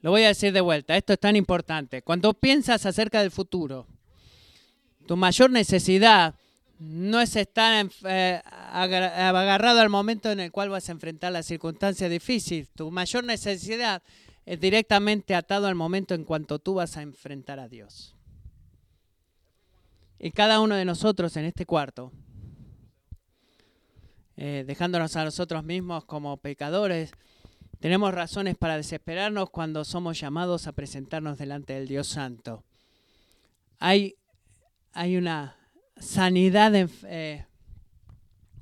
[0.00, 2.02] Lo voy a decir de vuelta, esto es tan importante.
[2.02, 3.86] Cuando piensas acerca del futuro,
[5.06, 6.34] tu mayor necesidad
[6.78, 12.08] no es estar eh, agarrado al momento en el cual vas a enfrentar la circunstancia
[12.08, 12.68] difícil.
[12.68, 14.02] Tu mayor necesidad
[14.44, 18.14] es directamente atado al momento en cuanto tú vas a enfrentar a Dios.
[20.18, 22.12] Y cada uno de nosotros en este cuarto,
[24.36, 27.12] eh, dejándonos a nosotros mismos como pecadores,
[27.80, 32.64] tenemos razones para desesperarnos cuando somos llamados a presentarnos delante del Dios Santo.
[33.78, 34.16] Hay,
[34.92, 35.63] hay una
[35.96, 37.46] sanidad eh,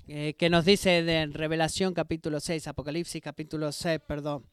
[0.08, 4.44] eh, que nos dice de Revelación capítulo 6, Apocalipsis capítulo 6, perdón.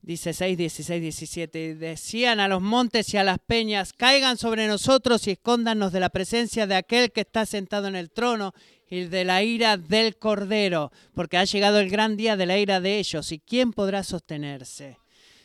[0.00, 1.74] Dice 6, 16, 17.
[1.76, 6.10] Decían a los montes y a las peñas, caigan sobre nosotros y escóndanos de la
[6.10, 8.52] presencia de aquel que está sentado en el trono
[8.90, 12.80] y de la ira del Cordero, porque ha llegado el gran día de la ira
[12.80, 13.32] de ellos.
[13.32, 14.98] ¿Y quién podrá sostenerse?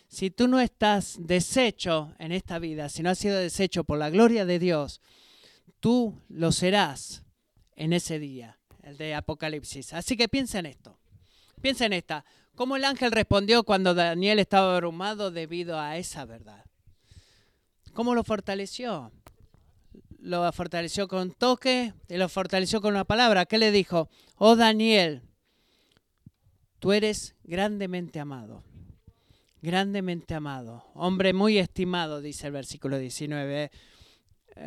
[0.10, 4.10] Si tú no estás deshecho en esta vida, si no has sido deshecho por la
[4.10, 4.99] gloria de Dios,
[5.80, 7.24] tú lo serás
[7.76, 9.94] en ese día, el de Apocalipsis.
[9.94, 11.00] Así que piensa en esto.
[11.62, 12.26] Piensa en esta.
[12.56, 16.65] ¿Cómo el ángel respondió cuando Daniel estaba abrumado debido a esa verdad?
[17.94, 19.12] ¿Cómo lo fortaleció?
[20.20, 23.46] Lo fortaleció con toque y lo fortaleció con una palabra.
[23.46, 24.10] ¿Qué le dijo?
[24.36, 25.22] Oh Daniel,
[26.80, 28.63] tú eres grandemente amado.
[29.62, 30.86] Grandemente amado.
[30.94, 33.72] Hombre muy estimado, dice el versículo 19.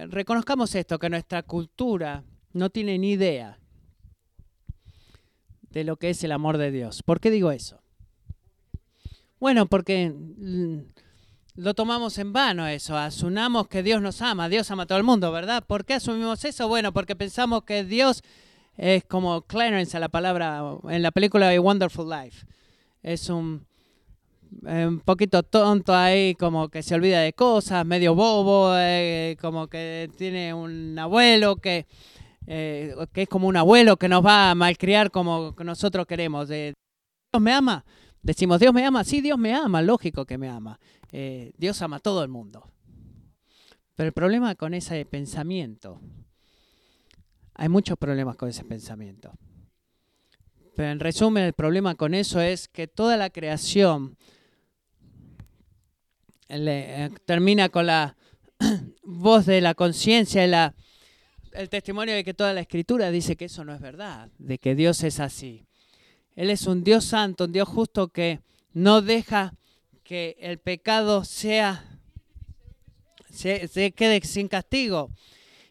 [0.08, 3.58] Reconozcamos esto, que nuestra cultura no tiene ni idea
[5.70, 7.02] de lo que es el amor de Dios.
[7.02, 7.82] ¿Por qué digo eso?
[9.38, 10.78] Bueno, porque mm,
[11.56, 15.04] lo tomamos en vano eso, asumamos que Dios nos ama, Dios ama a todo el
[15.04, 15.64] mundo, ¿verdad?
[15.66, 16.68] ¿Por qué asumimos eso?
[16.68, 18.22] Bueno, porque pensamos que Dios
[18.76, 22.46] es como Clarence a la palabra en la película de Wonderful Life.
[23.02, 23.66] Es un
[24.66, 29.66] eh, un poquito tonto ahí, como que se olvida de cosas, medio bobo, eh, como
[29.68, 31.86] que tiene un abuelo que,
[32.46, 36.48] eh, que es como un abuelo que nos va a malcriar como nosotros queremos.
[36.48, 36.74] ¿Dios
[37.40, 37.84] me ama?
[38.22, 39.04] Decimos, ¿Dios me ama?
[39.04, 40.78] Sí, Dios me ama, lógico que me ama.
[41.10, 42.70] Dios ama a todo el mundo.
[43.94, 46.00] Pero el problema con ese pensamiento,
[47.54, 49.32] hay muchos problemas con ese pensamiento.
[50.74, 54.16] Pero en resumen, el problema con eso es que toda la creación
[56.52, 58.16] eh, termina con la
[59.02, 60.74] voz de la conciencia y la
[61.52, 64.74] el testimonio de que toda la escritura dice que eso no es verdad, de que
[64.74, 65.66] Dios es así.
[66.34, 68.40] Él es un Dios santo, un Dios justo que
[68.72, 69.54] no deja
[70.02, 71.84] que el pecado sea
[73.30, 75.10] se, quede sin castigo.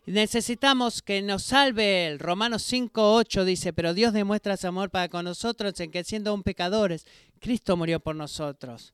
[0.05, 2.19] Necesitamos que nos salve Él.
[2.19, 6.31] Romanos 5, 8 dice, pero Dios demuestra su amor para con nosotros en que siendo
[6.31, 7.05] aún pecadores,
[7.39, 8.93] Cristo murió por nosotros.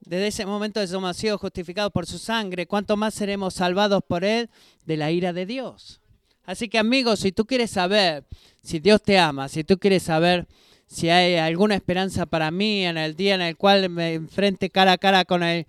[0.00, 2.66] Desde ese momento hemos sido justificados por su sangre.
[2.66, 4.48] ¿Cuánto más seremos salvados por Él
[4.86, 6.00] de la ira de Dios?
[6.44, 8.24] Así que amigos, si tú quieres saber
[8.62, 10.46] si Dios te ama, si tú quieres saber
[10.86, 14.92] si hay alguna esperanza para mí en el día en el cual me enfrente cara
[14.92, 15.66] a cara con el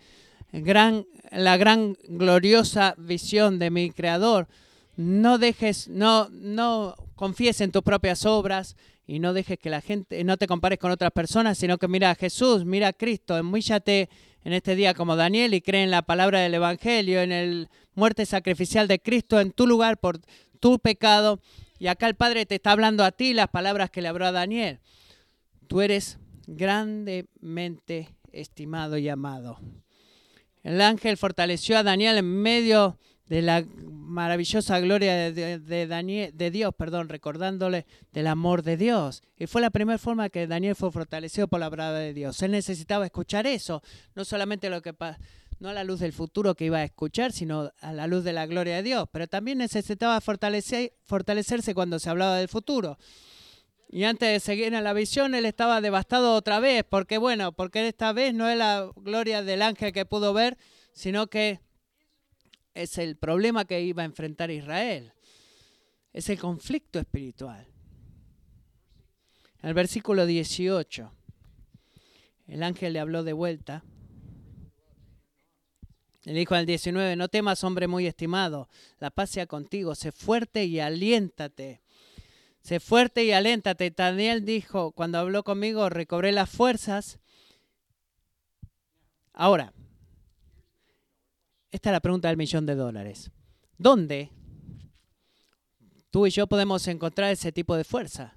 [0.54, 4.48] gran, la gran gloriosa visión de mi Creador,
[4.96, 8.78] no dejes, no, no confíes en tus propias obras
[9.10, 12.12] y no dejes que la gente, no te compares con otras personas, sino que mira
[12.12, 14.08] a Jesús, mira a Cristo, enmíllate
[14.44, 18.28] en este día como Daniel y cree en la palabra del Evangelio, en el muerte
[18.28, 20.20] sacrificial de Cristo en tu lugar por
[20.60, 21.42] tu pecado.
[21.80, 24.32] Y acá el Padre te está hablando a ti las palabras que le habló a
[24.32, 24.80] Daniel.
[25.68, 29.60] Tú eres grandemente estimado y amado.
[30.62, 33.66] El ángel fortaleció a Daniel en medio de la
[34.20, 39.24] maravillosa gloria de, Daniel, de Dios, perdón, recordándole del amor de Dios.
[39.38, 42.42] Y fue la primera forma que Daniel fue fortalecido por la palabra de Dios.
[42.42, 43.82] Él necesitaba escuchar eso,
[44.16, 44.94] no solamente lo que
[45.60, 48.34] no a la luz del futuro que iba a escuchar, sino a la luz de
[48.34, 52.98] la gloria de Dios, pero también necesitaba fortalecer, fortalecerse cuando se hablaba del futuro.
[53.90, 57.88] Y antes de seguir en la visión, él estaba devastado otra vez, porque bueno, porque
[57.88, 60.58] esta vez no es la gloria del ángel que pudo ver,
[60.92, 61.62] sino que
[62.84, 65.14] es el problema que iba a enfrentar Israel.
[66.14, 67.68] Es el conflicto espiritual.
[69.62, 71.12] En el versículo 18,
[72.48, 73.84] el ángel le habló de vuelta.
[76.24, 78.70] Le dijo al 19, no temas, hombre muy estimado,
[79.00, 81.82] la paz sea contigo, sé fuerte y aliéntate.
[82.62, 83.90] Sé fuerte y aléntate.
[83.90, 87.20] Daniel dijo, cuando habló conmigo, recobré las fuerzas.
[89.34, 89.74] Ahora,
[91.72, 93.32] esta es la pregunta del millón de dólares.
[93.78, 94.32] ¿Dónde
[96.12, 98.36] tú y yo podemos encontrar ese tipo de fuerza?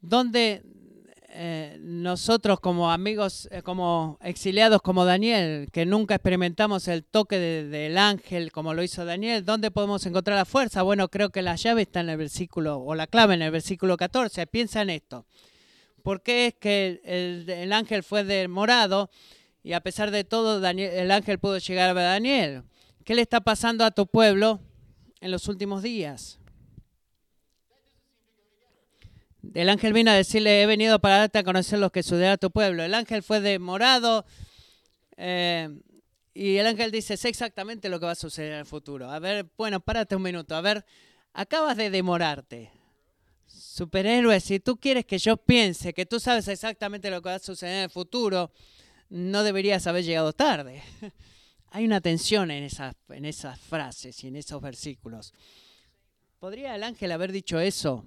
[0.00, 0.62] ¿Dónde
[1.32, 7.98] eh, nosotros como amigos, eh, como exiliados como Daniel, que nunca experimentamos el toque del
[7.98, 10.82] ángel como lo hizo Daniel, ¿dónde podemos encontrar la fuerza?
[10.82, 13.96] Bueno, creo que la llave está en el versículo, o la clave en el versículo
[13.96, 14.48] 14.
[14.48, 15.24] Piensa en esto.
[16.02, 19.10] ¿Por qué es que el, ángel fue demorado
[19.62, 22.62] y a pesar de todo el ángel pudo llegar a Daniel?
[23.04, 24.60] ¿Qué le está pasando a tu pueblo
[25.20, 26.38] en los últimos días?
[29.54, 32.36] El ángel vino a decirle, he venido para darte a conocer los que sucederá a
[32.36, 32.82] tu pueblo.
[32.82, 34.24] El ángel fue demorado
[35.16, 35.68] eh,
[36.34, 39.10] y el ángel dice, sé exactamente lo que va a suceder en el futuro.
[39.10, 40.54] A ver, bueno, párate un minuto.
[40.54, 40.84] A ver,
[41.32, 42.70] acabas de demorarte.
[43.46, 47.40] Superhéroe, si tú quieres que yo piense que tú sabes exactamente lo que va a
[47.40, 48.52] suceder en el futuro,
[49.10, 50.82] no deberías haber llegado tarde.
[51.72, 55.34] Hay una tensión en esas, en esas frases y en esos versículos.
[56.38, 58.04] ¿Podría el ángel haber dicho eso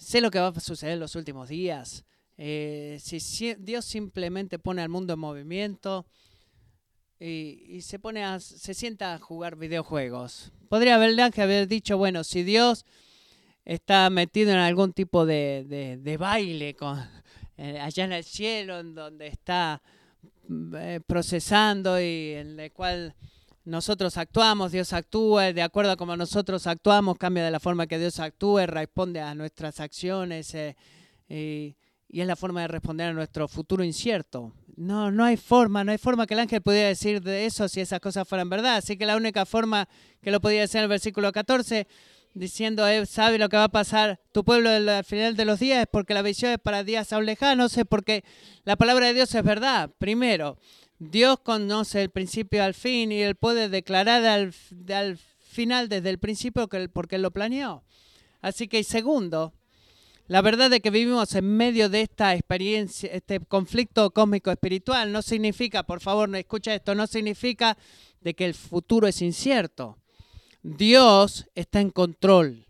[0.00, 2.04] sé lo que va a suceder en los últimos días.
[2.38, 6.06] Eh, si, Dios simplemente pone al mundo en movimiento
[7.18, 10.52] y, se pone a, se sienta a jugar videojuegos.
[10.70, 12.86] Podría haber ángel haber dicho, bueno, si Dios
[13.66, 16.98] está metido en algún tipo de, baile con,
[17.80, 19.82] allá en el cielo, en donde está
[20.76, 23.14] eh, procesando y en el cual
[23.64, 27.98] nosotros actuamos, Dios actúa, de acuerdo a cómo nosotros actuamos, cambia de la forma que
[28.00, 30.74] Dios actúe, responde a nuestras acciones eh,
[31.28, 31.76] y,
[32.08, 34.52] es la forma de responder a nuestro futuro incierto.
[34.74, 37.80] No, no hay forma, no hay forma que el ángel pudiera decir de eso si
[37.80, 38.76] esas cosas fueran verdad.
[38.76, 39.88] Así que la única forma
[40.20, 41.86] que lo podía decir en el versículo 14,
[42.34, 45.82] diciendo, él sabe lo que va a pasar tu pueblo al final de los días,
[45.82, 48.24] es porque la visión es para días aún lejanos, es porque
[48.64, 50.58] la palabra de Dios es verdad, primero.
[50.98, 56.68] Dios conoce el principio al fin y Él puede declarar al, final desde el principio
[56.68, 57.82] que, porque Él lo planeó.
[58.40, 59.52] Así que, segundo,
[60.28, 65.22] la verdad de que vivimos en medio de esta experiencia, este conflicto cósmico espiritual, no
[65.22, 67.76] significa, por favor, escucha esto, no significa
[68.20, 69.99] de que el futuro es incierto.
[70.62, 72.66] Dios está en control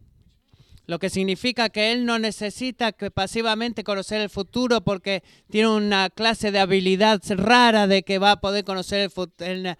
[0.90, 6.10] lo que significa que él no necesita que pasivamente conocer el futuro porque tiene una
[6.10, 9.76] clase de habilidad rara de que va a poder conocer el,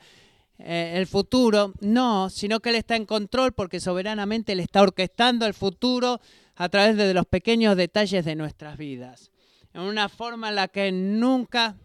[0.61, 1.73] eh, futuro.
[1.81, 6.21] No, sino que él está en control porque soberanamente él está orquestando el futuro
[6.55, 9.33] a través de los pequeños detalles de nuestras vidas.
[9.75, 11.77] En una forma en la que nunca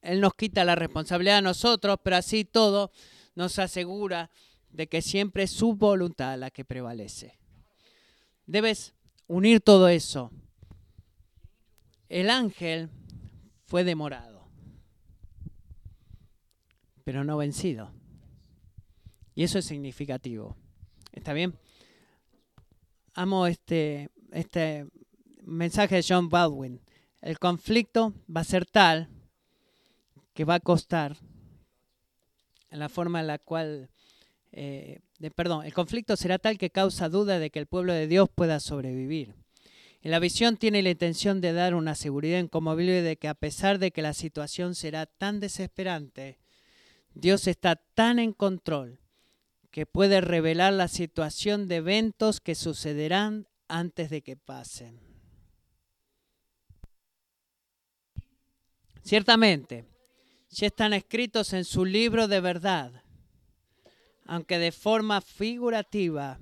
[0.00, 2.92] él nos quita la responsabilidad a nosotros, pero así todo
[3.34, 4.30] nos asegura
[4.72, 7.38] de que siempre es su voluntad la que prevalece.
[8.46, 8.94] Debes
[9.26, 10.30] unir todo eso.
[12.08, 12.90] El ángel
[13.64, 14.48] fue demorado,
[17.04, 17.92] pero no vencido.
[19.34, 20.56] Y eso es significativo.
[21.12, 21.54] ¿Está bien?
[23.14, 24.86] Amo este, este
[25.42, 26.80] mensaje de John Baldwin.
[27.20, 29.08] El conflicto va a ser tal
[30.34, 31.16] que va a costar
[32.70, 33.90] en la forma en la cual,
[34.52, 35.00] eh,
[35.34, 38.60] perdón, el conflicto será tal que causa duda de que el pueblo de Dios pueda
[38.60, 39.34] sobrevivir.
[40.02, 43.78] Y la visión tiene la intención de dar una seguridad incomovible de que a pesar
[43.78, 46.38] de que la situación será tan desesperante,
[47.14, 48.98] Dios está tan en control
[49.70, 55.00] que puede revelar la situación de eventos que sucederán antes de que pasen.
[59.02, 59.84] Ciertamente,
[60.50, 63.01] ya están escritos en su libro de verdad,
[64.32, 66.38] aunque de forma figurativa,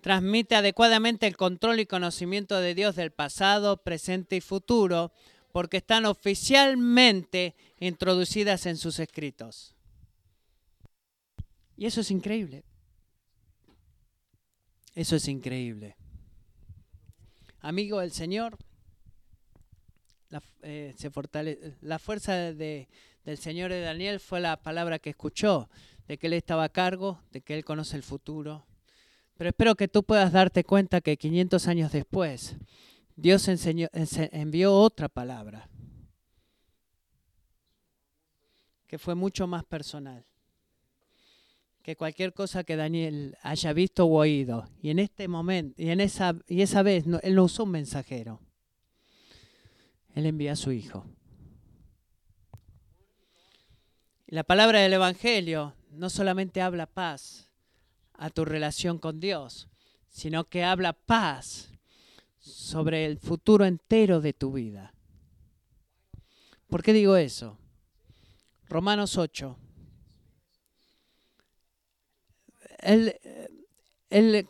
[0.00, 5.10] transmite adecuadamente el control y conocimiento de Dios del pasado, presente y futuro,
[5.50, 9.74] porque están oficialmente introducidas en sus escritos.
[11.76, 12.62] Y eso es increíble.
[14.94, 15.96] Eso es increíble.
[17.62, 18.56] Amigo del Señor,
[20.28, 20.94] la, eh,
[21.80, 22.88] la fuerza de,
[23.24, 25.68] del Señor de Daniel fue la palabra que escuchó,
[26.10, 28.66] de que Él estaba a cargo, de que Él conoce el futuro.
[29.36, 32.56] Pero espero que tú puedas darte cuenta que 500 años después,
[33.14, 35.68] Dios enseñó, envió otra palabra,
[38.88, 40.24] que fue mucho más personal
[41.84, 44.68] que cualquier cosa que Daniel haya visto o oído.
[44.82, 48.40] Y en este momento, y en esa, y esa vez, él no usó un mensajero.
[50.16, 51.06] Él envía a su Hijo.
[54.26, 57.50] La palabra del Evangelio no solamente habla paz
[58.14, 59.68] a tu relación con Dios,
[60.08, 61.70] sino que habla paz
[62.38, 64.94] sobre el futuro entero de tu vida.
[66.68, 67.58] ¿Por qué digo eso?
[68.68, 69.56] Romanos 8,
[72.82, 73.16] él,
[74.10, 74.48] él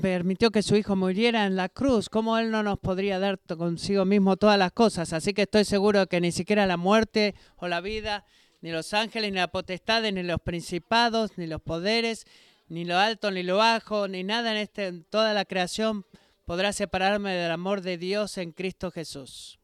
[0.00, 4.04] permitió que su hijo muriera en la cruz, ¿cómo Él no nos podría dar consigo
[4.04, 5.12] mismo todas las cosas?
[5.12, 8.24] Así que estoy seguro que ni siquiera la muerte o la vida,
[8.66, 12.26] ni los ángeles, ni la potestad, ni los principados, ni los poderes,
[12.66, 16.04] ni lo alto, ni lo bajo, ni nada en, este, en toda la creación
[16.46, 19.60] podrá separarme del amor de Dios en Cristo Jesús.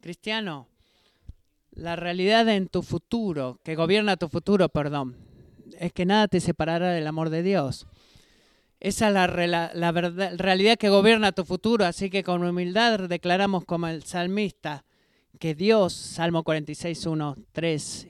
[0.00, 0.66] Cristiano,
[1.72, 5.18] la realidad en tu futuro, que gobierna tu futuro, perdón,
[5.78, 7.86] es que nada te separará del amor de Dios.
[8.80, 13.88] Esa es la, la realidad que gobierna tu futuro, así que con humildad declaramos como
[13.88, 14.86] el salmista
[15.38, 18.08] que Dios, Salmo 46, 1, 3,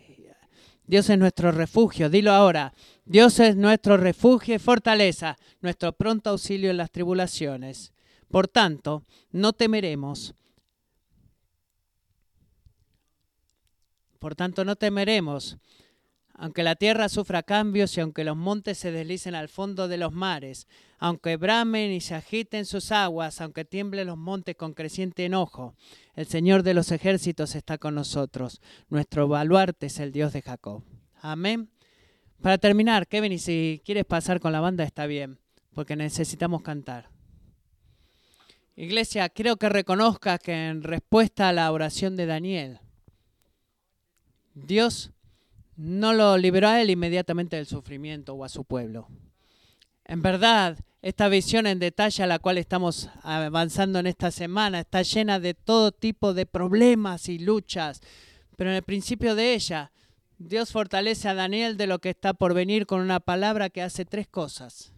[0.86, 6.70] Dios es nuestro refugio, dilo ahora, Dios es nuestro refugio y fortaleza, nuestro pronto auxilio
[6.70, 7.92] en las tribulaciones.
[8.28, 10.34] Por tanto, no temeremos.
[14.18, 15.58] Por tanto, no temeremos
[16.42, 20.12] aunque la tierra sufra cambios y aunque los montes se deslicen al fondo de los
[20.12, 20.66] mares,
[20.98, 25.76] aunque bramen y se agiten sus aguas, aunque tiemblen los montes con creciente enojo,
[26.16, 28.60] el Señor de los ejércitos está con nosotros.
[28.88, 30.82] Nuestro baluarte es el Dios de Jacob.
[31.20, 31.70] Amén.
[32.40, 35.38] Para terminar, Kevin, y si quieres pasar con la banda está bien,
[35.72, 37.08] porque necesitamos cantar.
[38.74, 42.80] Iglesia, creo que reconozcas que en respuesta a la oración de Daniel,
[44.54, 45.12] Dios
[45.76, 49.08] no lo liberó a él inmediatamente del sufrimiento o a su pueblo.
[50.04, 55.02] En verdad, esta visión en detalle a la cual estamos avanzando en esta semana está
[55.02, 58.00] llena de todo tipo de problemas y luchas,
[58.56, 59.92] pero en el principio de ella,
[60.38, 64.04] Dios fortalece a Daniel de lo que está por venir con una palabra que hace
[64.04, 64.92] tres cosas.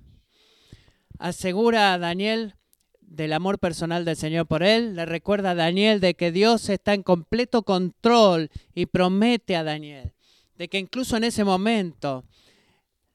[1.18, 2.54] Asegura a Daniel
[3.00, 6.94] del amor personal del Señor por él, le recuerda a Daniel de que Dios está
[6.94, 10.13] en completo control y promete a Daniel
[10.56, 12.24] de que incluso en ese momento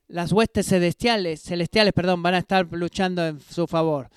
[0.07, 4.09] las huestes celestiales, celestiales perdón, van a estar luchando en su favor.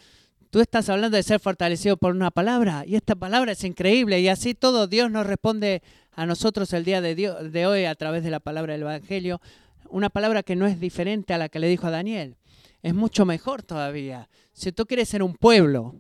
[0.51, 4.29] Tú estás hablando de ser fortalecido por una palabra y esta palabra es increíble y
[4.29, 5.83] así todo Dios nos responde
[6.14, 9.41] a nosotros el día de, de hoy a través de la palabra del Evangelio,
[9.89, 12.37] una palabra que no es diferente a la que le dijo a Daniel.
[12.83, 14.29] Es mucho mejor todavía.
[14.53, 15.95] Si tú quieres ser un pueblo,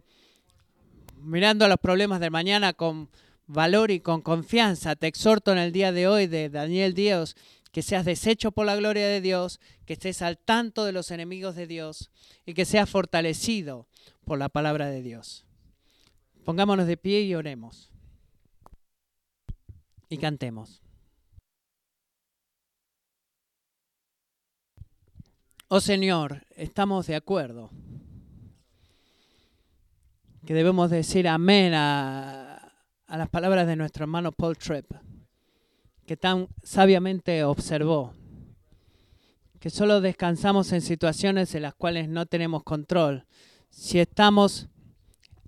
[1.22, 3.08] mirando los problemas de mañana con
[3.46, 4.96] valor y con confianza.
[4.96, 7.36] Te exhorto en el día de hoy de Daniel Dios
[7.72, 11.56] que seas deshecho por la gloria de Dios, que estés al tanto de los enemigos
[11.56, 12.10] de Dios
[12.44, 13.88] y que seas fortalecido
[14.24, 15.46] por la palabra de Dios.
[16.44, 17.90] Pongámonos de pie y oremos.
[20.10, 20.82] Y cantemos.
[25.68, 27.70] Oh Señor, estamos de acuerdo.
[30.44, 32.41] Que debemos decir amén a,
[33.12, 34.90] a las palabras de nuestro hermano Paul Tripp,
[36.06, 38.14] que tan sabiamente observó
[39.60, 43.26] que solo descansamos en situaciones en las cuales no tenemos control,
[43.68, 44.68] si estamos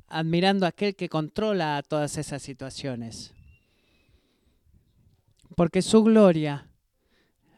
[0.08, 3.32] admirando a aquel que controla todas esas situaciones.
[5.56, 6.68] Porque su gloria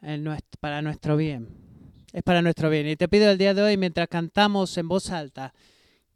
[0.01, 0.21] es
[0.61, 1.49] para nuestro bien.
[2.13, 2.87] Es para nuestro bien.
[2.87, 5.53] Y te pido el día de hoy, mientras cantamos en voz alta,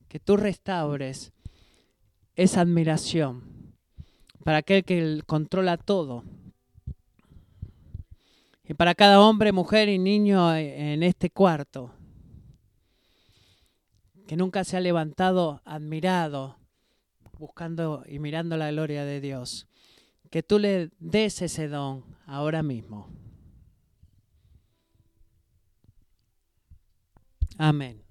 [0.07, 1.33] que tú restaures
[2.37, 3.50] esa admiración
[4.43, 6.23] para aquel que controla todo
[8.71, 11.93] y para cada hombre, mujer y niño en este cuarto,
[14.27, 16.57] que nunca se ha levantado admirado,
[17.37, 19.67] buscando y mirando la gloria de Dios,
[20.29, 23.09] que tú le des ese don ahora mismo.
[27.57, 28.01] Amén.